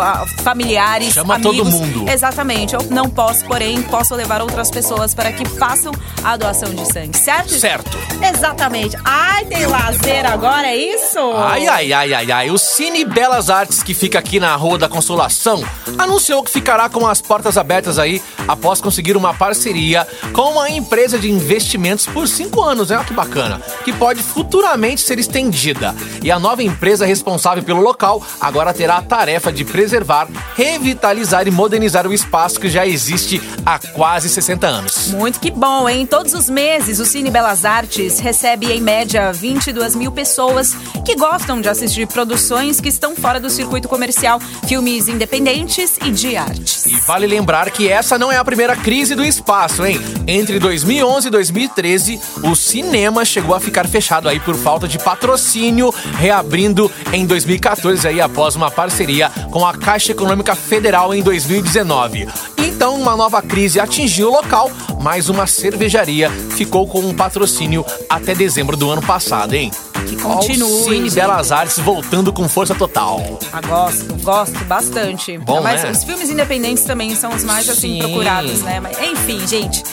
familiares, 0.43 1.13
Chama 1.13 1.36
amigos. 1.36 1.58
todo 1.58 1.65
mundo. 1.69 2.10
Exatamente. 2.10 2.73
Eu 2.73 2.82
não 2.89 3.10
posso, 3.10 3.45
porém, 3.45 3.82
posso 3.84 4.15
levar 4.15 4.41
outras 4.41 4.69
pessoas 4.69 5.13
para 5.13 5.32
que 5.32 5.45
façam 5.45 5.91
a 6.23 6.36
doação 6.38 6.73
de 6.73 6.86
sangue, 6.91 7.17
certo? 7.17 7.54
certo. 7.54 7.97
Exatamente. 8.21 8.97
Ai, 9.04 9.45
tem 9.45 9.65
lazer 9.65 10.26
agora, 10.26 10.67
é 10.67 10.76
isso? 10.76 11.19
Ai, 11.36 11.67
ai, 11.67 11.93
ai, 11.93 12.13
ai, 12.13 12.32
ai. 12.32 12.49
O 12.52 12.58
Cine 12.58 13.06
Belas 13.06 13.49
Artes, 13.49 13.82
que 13.84 13.93
fica 13.93 14.19
aqui 14.19 14.39
na 14.39 14.56
Rua 14.56 14.78
da 14.78 14.89
Consolação, 14.89 15.63
anunciou 15.97 16.43
que 16.43 16.52
ficará 16.52 16.89
com 16.89 17.08
as 17.08 17.21
portas 17.21 17.58
abertas 17.58 17.97
aí 17.99 18.21
após 18.47 18.82
conseguir 18.82 19.15
uma 19.17 19.34
parceria 19.34 20.08
com 20.34 20.52
uma 20.52 20.69
empresa 20.69 21.17
de 21.17 21.30
investimentos 21.32 22.06
por 22.06 22.28
cinco 22.28 22.62
anos, 22.62 22.89
né? 22.89 22.97
Olha 22.97 23.06
que 23.06 23.13
bacana. 23.13 23.62
Que 23.84 23.93
pode 23.93 24.21
futuramente 24.21 25.02
ser 25.02 25.19
estendida. 25.19 25.95
E 26.21 26.32
a 26.32 26.39
nova 26.39 26.63
empresa 26.63 27.06
responsável 27.06 27.62
pelo 27.63 27.82
local 27.82 28.21
agora 28.39 28.73
terá 28.73 28.97
a 28.97 29.02
tarefa 29.02 29.52
de 29.52 29.63
preservar, 29.63 30.28
revitalizar 30.56 31.47
e 31.47 31.52
modernizar 31.52 32.08
o 32.08 32.13
espaço 32.13 32.60
que 32.60 32.69
já 32.69 32.86
existe 32.86 33.41
há 33.65 33.80
quase 33.80 34.30
60 34.30 34.67
anos. 34.67 35.08
Muito 35.08 35.39
que 35.39 35.52
bom, 35.52 35.88
hein? 35.88 36.06
Todos 36.06 36.34
os 36.34 36.49
meses, 36.49 36.99
o 36.99 37.06
Cine 37.06 37.30
Belas 37.30 37.65
Artes 37.65 38.19
recebe, 38.19 38.71
em 38.71 38.82
média, 38.82 39.32
22 39.32 39.95
mil 39.95 40.12
pessoas 40.12 40.76
que 41.06 41.15
gostam 41.15 41.62
de 41.62 41.69
assistir 41.69 42.08
produções 42.08 42.80
que 42.80 42.89
estão 42.89 43.15
fora 43.15 43.39
do 43.39 43.49
circuito 43.49 43.88
comercial, 43.88 44.39
filmes 44.67 45.08
independentes 45.08 45.97
e 46.04 46.12
de 46.12 46.36
artes. 46.36 46.86
E 46.86 46.95
vale 47.02 47.28
lembrar 47.28 47.69
que 47.71 47.88
essa 47.89 48.17
não 48.17 48.32
é 48.32 48.38
a 48.38 48.45
primeira 48.45 48.76
crise 48.76 49.15
do 49.15 49.23
espaço, 49.23 49.86
hein? 49.86 49.99
Entre 50.28 50.60
2011 50.60 51.28
e 51.28 51.32
2013, 51.32 52.19
o 52.43 52.56
cinema 52.56 53.26
chegou 53.26 53.56
a 53.56 53.60
ficar 53.60 53.88
fechado 53.88 54.28
aí 54.28 54.39
por 54.39 54.56
falta 54.56 54.88
de 54.88 54.99
patrocínio, 54.99 55.93
reabrindo 56.17 56.91
em 57.12 57.26
2014 57.43 58.08
aí 58.08 58.21
após 58.21 58.56
uma 58.56 58.71
parceria 58.71 59.29
com 59.51 59.65
a 59.65 59.73
Caixa 59.73 60.13
Econômica 60.13 60.56
Federal 60.56 61.13
em 61.13 61.21
2019. 61.21 62.27
Então, 62.58 62.95
uma 62.95 63.15
nova 63.15 63.41
crise 63.41 63.79
atingiu 63.79 64.29
o 64.29 64.32
local, 64.32 64.71
mas 65.01 65.27
uma 65.29 65.45
cervejaria 65.45 66.29
ficou 66.29 66.88
com 66.88 66.99
um 67.01 67.13
patrocínio 67.13 67.86
até 68.10 68.34
dezembro 68.34 68.77
do 68.77 68.89
ano 68.89 69.01
passado, 69.01 69.53
hein? 69.53 69.71
Que 70.08 70.15
continue. 70.17 70.84
Cine. 70.84 71.10
Belas 71.12 71.51
Artes 71.51 71.79
voltando 71.79 72.32
com 72.34 72.47
força 72.49 72.75
total. 72.75 73.39
Ah, 73.51 73.62
gosto, 73.62 74.13
gosto 74.21 74.65
bastante. 74.65 75.38
Bom, 75.38 75.62
Mas 75.62 75.84
né? 75.84 75.91
os 75.91 76.03
filmes 76.03 76.29
independentes 76.29 76.84
também 76.84 77.15
são 77.15 77.34
os 77.34 77.43
mais 77.43 77.69
assim 77.69 77.93
Sim. 77.93 77.99
procurados, 77.99 78.62
né? 78.62 78.79
Mas, 78.79 78.97
enfim, 79.01 79.45
gente. 79.47 79.84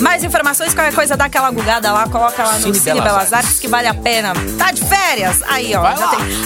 Mais 0.00 0.24
informações, 0.24 0.74
qualquer 0.74 0.94
coisa, 0.94 1.16
dá 1.16 1.26
aquela 1.26 1.50
gugada 1.50 1.92
lá, 1.92 2.08
coloca 2.08 2.42
lá 2.42 2.54
no 2.54 2.62
Cine 2.62 2.78
Cine, 2.78 3.00
Belas 3.00 3.32
Artes. 3.32 3.58
Que 3.58 3.68
vale 3.68 3.86
a 3.88 3.94
pena. 3.94 4.32
Tá 4.58 4.70
de 4.72 4.82
férias? 4.84 5.42
Aí, 5.48 5.74
ó. 5.74 5.84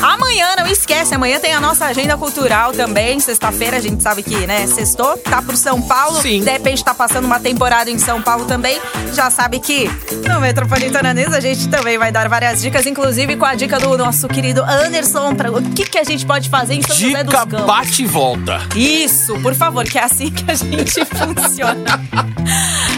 Amanhã, 0.02 0.54
não 0.58 0.66
esquece, 0.66 1.14
amanhã 1.14 1.38
tem 1.38 1.54
a 1.54 1.60
nossa 1.60 1.86
agenda 1.86 2.16
cultural 2.16 2.72
também. 2.72 3.20
Sexta-feira, 3.20 3.76
a 3.76 3.80
gente 3.80 4.02
sabe 4.02 4.22
que, 4.22 4.46
né, 4.46 4.66
sextou, 4.66 5.16
tá 5.18 5.40
por 5.40 5.56
São 5.56 5.80
Paulo. 5.82 6.20
Sim. 6.20 6.40
De 6.42 6.50
repente 6.50 6.84
tá 6.84 6.94
passando 6.94 7.24
uma 7.26 7.38
temporada 7.40 7.90
em 7.90 7.98
São 7.98 8.20
Paulo 8.20 8.44
também. 8.44 8.80
Já 9.12 9.30
sabe 9.30 9.60
que 9.60 9.88
no 10.28 10.40
Metropolitana 10.40 11.14
News 11.14 11.32
a 11.32 11.40
gente 11.40 11.68
também 11.68 11.96
vai 11.98 12.10
dar 12.10 12.28
várias 12.28 12.60
dicas, 12.60 12.86
inclusive 12.86 13.36
com 13.36 13.44
a 13.44 13.54
dica 13.54 13.78
do 13.78 13.96
nosso 13.96 14.26
querido 14.28 14.62
Anderson, 14.62 15.34
pra, 15.34 15.50
o 15.52 15.62
que, 15.62 15.84
que 15.84 15.98
a 15.98 16.04
gente 16.04 16.26
pode 16.26 16.48
fazer 16.48 16.74
em 16.74 16.82
São 16.82 16.96
José 16.96 17.22
dos 17.24 17.32
Dica 17.34 17.46
Campos. 17.46 17.66
bate 17.66 18.02
e 18.02 18.06
volta. 18.06 18.60
Isso, 18.74 19.38
por 19.40 19.54
favor, 19.54 19.84
que 19.84 19.98
é 19.98 20.02
assim 20.04 20.30
que 20.30 20.50
a 20.50 20.54
gente 20.54 21.04
funciona. 21.14 22.00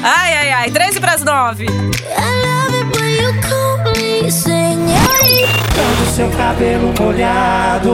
Ai, 0.02 0.32
ai, 0.34 0.45
ai. 0.52 0.70
13 0.70 1.00
para 1.00 1.12
as 1.12 1.22
9. 1.22 1.66
seu 6.16 6.30
cabelo 6.30 6.94
molhado. 6.98 7.92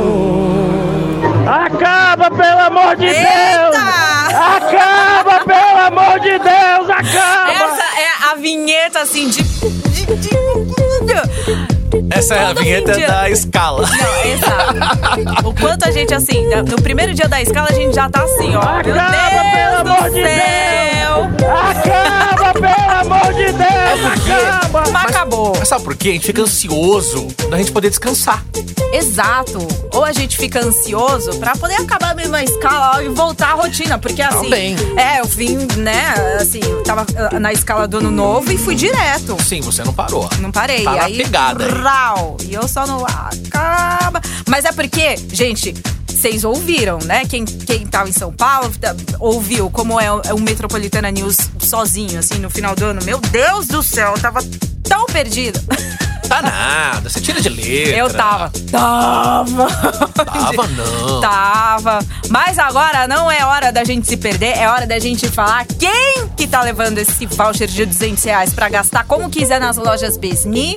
Acaba, 1.45 2.31
pelo 2.31 2.61
amor 2.61 2.95
de 2.95 3.07
Deus! 3.07 3.17
Eita! 3.17 3.83
Acaba, 4.57 5.45
pelo 5.45 5.79
amor 5.87 6.21
de 6.21 6.39
Deus! 6.39 6.89
Acaba! 6.89 7.51
Essa 7.51 7.83
é 8.01 8.31
a 8.31 8.35
vinheta 8.37 9.01
assim 9.01 9.29
de. 9.29 9.41
Essa 12.11 12.35
é 12.37 12.45
a 12.45 12.47
Todo 12.49 12.61
vinheta 12.63 12.97
da 12.97 13.29
escala. 13.29 13.89
Não, 13.89 14.25
exato. 14.31 15.49
O 15.49 15.55
quanto 15.55 15.89
a 15.89 15.91
gente, 15.91 16.15
assim, 16.15 16.47
no 16.47 16.81
primeiro 16.81 17.13
dia 17.15 17.27
da 17.27 17.43
escala, 17.43 17.69
a 17.71 17.75
gente 17.75 17.93
já 17.93 18.09
tá 18.09 18.23
assim, 18.23 18.55
ó. 18.55 18.83
Meu 18.85 18.95
Acaba, 18.95 19.43
pelo 19.51 19.53
Deus 19.53 19.81
amor 19.81 20.11
do 20.11 20.15
de 20.15 20.23
céu! 20.23 21.29
Acaba, 21.71 22.42
Acaba! 24.07 24.91
Mas 24.91 25.05
acabou. 25.05 25.53
Mas 25.59 25.69
sabe 25.69 25.85
por 25.85 25.97
quê? 25.97 26.11
A 26.11 26.13
gente 26.13 26.27
fica 26.27 26.43
ansioso 26.43 27.27
da 27.51 27.59
gente 27.59 27.73
poder 27.73 27.89
descansar. 27.91 28.45
Exato. 28.93 29.59
Ou 29.95 30.05
a 30.05 30.13
gente 30.13 30.37
fica 30.37 30.61
ansioso 30.61 31.39
pra 31.39 31.57
poder 31.57 31.77
acabar 31.77 32.15
mesmo 32.15 32.37
a 32.37 32.43
escala 32.45 32.97
ó, 32.97 33.01
e 33.01 33.09
voltar 33.09 33.53
à 33.53 33.55
rotina. 33.55 33.99
Porque 33.99 34.21
assim. 34.21 34.43
Também. 34.43 34.77
É, 34.97 35.21
eu 35.21 35.25
vim, 35.25 35.57
né? 35.79 36.15
Assim, 36.41 36.61
eu 36.63 36.83
tava 36.83 37.07
ah, 37.17 37.41
na 37.41 37.53
escala 37.53 37.89
do 37.89 37.99
ano 37.99 38.11
novo 38.11 38.53
e 38.53 38.59
fui 38.59 38.75
direto. 38.75 39.37
Sim, 39.43 39.61
você 39.63 39.83
não 39.83 39.95
parou. 39.95 40.29
Não 40.41 40.53
parei. 40.53 40.85
Tá 40.85 41.05
aí, 41.05 41.17
pegada 41.17 41.67
rau, 41.73 42.37
E 42.43 42.53
eu 42.53 42.69
só 42.69 42.87
não 42.87 43.05
acaba. 43.07 44.21
Mas 44.47 44.65
é 44.65 44.73
porque, 44.73 45.17
gente. 45.33 45.75
Vocês 46.23 46.45
ouviram, 46.45 46.99
né? 47.05 47.25
Quem, 47.27 47.45
quem 47.45 47.85
tava 47.85 48.09
em 48.09 48.13
São 48.13 48.33
Paulo 48.33 48.71
tá- 48.81 48.95
ouviu 49.19 49.69
como 49.69 50.01
é 50.01 50.09
o, 50.13 50.21
é 50.25 50.33
o 50.33 50.39
Metropolitana 50.41 51.11
News 51.11 51.37
sozinho, 51.59 52.17
assim, 52.17 52.39
no 52.39 52.49
final 52.49 52.77
do 52.77 52.85
ano. 52.85 53.05
Meu 53.05 53.19
Deus 53.19 53.67
do 53.67 53.83
céu, 53.83 54.13
eu 54.15 54.23
tava 54.23 54.39
tão 54.85 55.05
perdida. 55.07 55.61
Tá 56.33 56.41
nada, 56.41 57.11
você 57.11 57.21
tira 57.21 57.43
de 57.43 57.49
letra. 57.51 57.95
Eu 57.95 58.09
tava. 58.11 58.51
Tava. 58.71 59.67
Tava 60.25 60.67
não. 60.73 61.21
Tava. 61.21 61.99
Mas 62.31 62.59
agora 62.59 63.07
não 63.07 63.31
é 63.31 63.45
hora 63.45 63.71
da 63.71 63.85
gente 63.85 64.07
se 64.09 64.17
perder, 64.17 64.57
é 64.57 64.67
hora 64.67 64.87
da 64.87 64.99
gente 64.99 65.29
falar 65.29 65.67
quem 65.79 66.27
que 66.35 66.47
tá 66.47 66.63
levando 66.63 66.97
esse 66.97 67.27
voucher 67.27 67.69
de 67.69 67.85
200 67.85 68.25
reais 68.25 68.55
pra 68.55 68.71
gastar 68.71 69.05
como 69.05 69.29
quiser 69.29 69.61
nas 69.61 69.77
lojas 69.77 70.17
Besni. 70.17 70.75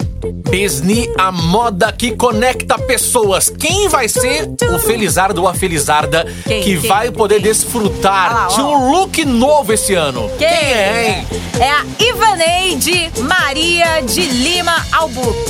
Besni, 0.49 1.09
a 1.17 1.31
moda 1.31 1.89
que 1.93 2.11
conecta 2.17 2.77
pessoas. 2.77 3.49
Quem 3.49 3.87
vai 3.87 4.09
ser 4.09 4.49
o 4.73 4.79
Felizardo 4.79 5.41
ou 5.41 5.47
a 5.47 5.53
Felizarda 5.53 6.25
Quem? 6.45 6.63
que 6.63 6.77
Quem? 6.81 6.89
vai 6.89 7.11
poder 7.11 7.35
Quem? 7.35 7.43
desfrutar 7.43 8.33
lá, 8.33 8.47
de 8.47 8.59
um 8.61 8.91
look 8.91 9.23
novo 9.23 9.71
esse 9.71 9.93
ano? 9.93 10.29
Quem 10.37 10.47
é, 10.47 11.19
hein? 11.19 11.27
É 11.59 11.69
a 11.71 11.85
Ivaneide 11.97 13.09
Maria 13.21 14.01
de 14.01 14.21
Lima 14.21 14.75
Albuquerque 14.91 15.44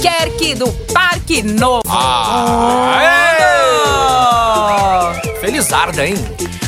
do 0.56 0.72
Parque 0.94 1.42
Novo. 1.44 1.82
Ah, 1.88 3.02
Felizarda, 5.40 6.06
hein? 6.06 6.16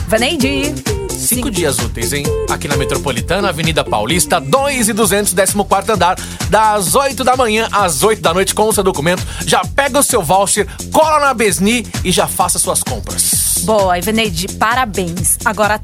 Ivaneide. 0.08 0.74
Cinco 1.10 1.50
dias 1.50 1.78
úteis, 1.80 2.14
hein? 2.14 2.24
Aqui 2.50 2.68
na 2.68 2.78
Metropolitana, 2.78 3.50
Avenida 3.50 3.84
Paulista, 3.84 4.40
2 4.40 4.90
e 4.90 4.94
200, 4.94 5.34
14 5.34 5.92
andar, 5.92 6.16
das 6.50 6.96
8 6.96 7.24
da 7.24 7.36
manhã 7.36 7.68
às 7.72 8.04
8 8.04 8.22
da 8.22 8.34
noite 8.34 8.54
com 8.56 8.70
o 8.70 8.74
seu 8.74 8.84
documento. 8.84 9.26
Já 9.46 9.62
pega 9.76 10.00
o 10.00 10.04
seu 10.04 10.22
voucher, 10.22 10.68
cola 10.92 11.20
na 11.20 11.34
Besni 11.34 11.86
e 12.04 12.12
já 12.12 12.28
faça 12.28 12.60
suas 12.60 12.84
compras. 12.84 13.56
Boa, 13.64 13.98
Ivaneide, 13.98 14.48
parabéns. 14.58 15.38
Agora, 15.44 15.82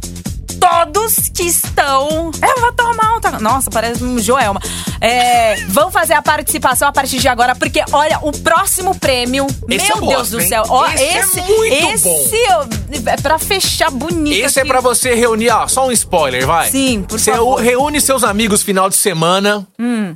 todos 0.64 1.30
que 1.30 1.44
estão. 1.44 2.32
Eu 2.42 2.62
vou 2.62 2.72
tomar 2.72 3.18
um. 3.18 3.40
Nossa, 3.42 3.70
parece 3.70 4.02
um 4.04 4.18
Joelma. 4.18 4.62
É, 5.02 5.56
vão 5.68 5.92
fazer 5.92 6.14
a 6.14 6.22
participação 6.22 6.88
a 6.88 6.92
partir 6.92 7.18
de 7.20 7.28
agora, 7.28 7.54
porque 7.54 7.84
olha, 7.92 8.20
o 8.22 8.32
próximo 8.32 8.96
prêmio. 8.96 9.46
Esse 9.68 9.88
meu 9.88 9.96
eu 9.98 10.02
Deus 10.02 10.14
gosto, 10.16 10.32
do 10.32 10.42
hein? 10.42 10.48
céu. 10.48 10.64
Ó, 10.70 10.86
Esse 10.88 11.04
é 11.04 11.18
esse, 11.18 11.42
muito 11.42 11.74
esse 11.74 12.08
bom. 12.08 13.10
é 13.10 13.18
pra 13.18 13.38
fechar 13.38 13.92
bonito. 13.92 14.38
Esse 14.46 14.60
é 14.60 14.62
aqui. 14.62 14.72
pra 14.72 14.80
você 14.80 15.14
reunir, 15.14 15.50
ó, 15.50 15.68
só 15.68 15.86
um 15.88 15.92
spoiler, 15.92 16.46
vai. 16.46 16.70
Sim, 16.72 17.04
por 17.04 17.20
você 17.20 17.32
favor. 17.32 17.60
Hum. 17.60 17.64
reúne 17.64 18.00
seus 18.00 18.24
amigos 18.24 18.64
final 18.64 18.90
de 18.90 18.96
semana, 18.96 19.68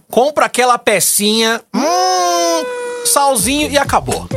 compra 0.10 0.46
aquela 0.46 0.78
pecinha, 0.78 1.62
hum, 1.76 2.64
salzinho 3.06 3.70
e 3.70 3.78
acabou. 3.78 4.28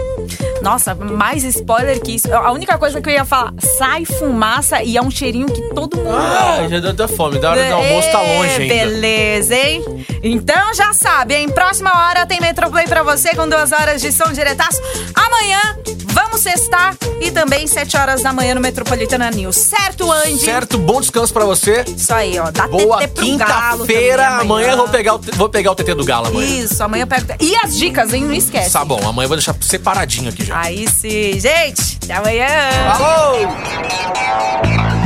Nossa, 0.62 0.94
mais 0.94 1.42
spoiler 1.44 2.00
que 2.00 2.12
isso. 2.16 2.32
A 2.32 2.52
única 2.52 2.76
coisa 2.78 3.00
que 3.00 3.08
eu 3.08 3.12
ia 3.12 3.24
falar, 3.24 3.52
sai 3.78 4.04
fumaça 4.04 4.82
e 4.82 4.96
é 4.96 5.02
um 5.02 5.10
cheirinho 5.10 5.46
que 5.46 5.62
todo 5.74 5.96
mundo. 5.96 6.16
Ah, 6.16 6.66
já 6.68 6.80
deu 6.80 6.90
até 6.90 7.08
fome, 7.08 7.38
da 7.38 7.50
hora 7.50 7.64
do 7.64 7.74
almoço 7.74 8.10
tá 8.10 8.20
longe 8.20 8.62
ainda. 8.62 8.74
Beleza, 8.74 9.54
hein? 9.54 9.84
Então 10.22 10.74
já 10.74 10.92
sabe, 10.92 11.34
hein? 11.34 11.48
Próxima 11.48 11.90
hora 11.96 12.26
tem 12.26 12.40
Metroplay 12.40 12.86
pra 12.86 13.02
você 13.02 13.34
com 13.34 13.48
duas 13.48 13.72
horas 13.72 14.00
de 14.02 14.12
som 14.12 14.32
diretaço. 14.32 14.80
Amanhã 15.14 15.60
vamos 16.06 16.40
sextar 16.40 16.94
e 17.20 17.30
também 17.30 17.66
sete 17.66 17.96
horas 17.96 18.22
da 18.22 18.32
manhã 18.32 18.54
no 18.54 18.60
Metropolitana 18.60 19.30
News. 19.30 19.56
Certo, 19.56 20.10
Andy? 20.10 20.38
Certo, 20.38 20.78
bom 20.78 21.00
descanso 21.00 21.32
pra 21.32 21.44
você. 21.44 21.84
Isso 21.86 22.12
aí, 22.12 22.38
ó. 22.38 22.50
Dá 22.50 22.66
Boa 22.66 23.06
quinta-feira. 23.08 24.40
Amanhã 24.40 24.72
eu 24.72 24.76
vou 24.76 24.88
pegar, 24.88 25.14
o, 25.14 25.18
vou 25.18 25.48
pegar 25.48 25.72
o 25.72 25.74
TT 25.74 25.94
do 25.94 26.04
Galo 26.04 26.28
amanhã. 26.28 26.46
Isso, 26.46 26.82
amanhã 26.82 27.02
eu 27.02 27.06
pego. 27.06 27.26
E 27.40 27.56
as 27.56 27.76
dicas, 27.76 28.12
hein? 28.12 28.24
Não 28.24 28.34
esquece. 28.34 28.72
Tá 28.72 28.84
bom, 28.84 29.00
amanhã 29.06 29.24
eu 29.24 29.28
vou 29.28 29.36
deixar 29.36 29.54
separadinho 29.60 30.28
aqui 30.28 30.44
Aí 30.52 30.86
sim. 30.88 31.38
Gente, 31.38 31.98
até 32.02 32.14
amanhã. 32.14 32.46
Falou! 32.96 33.48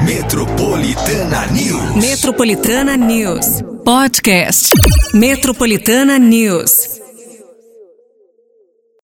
Metropolitana 0.05 1.47
News. 1.47 1.97
Metropolitana 1.97 2.97
News. 2.97 3.63
Podcast. 3.85 4.75
Metropolitana 5.15 6.19
News. 6.19 6.94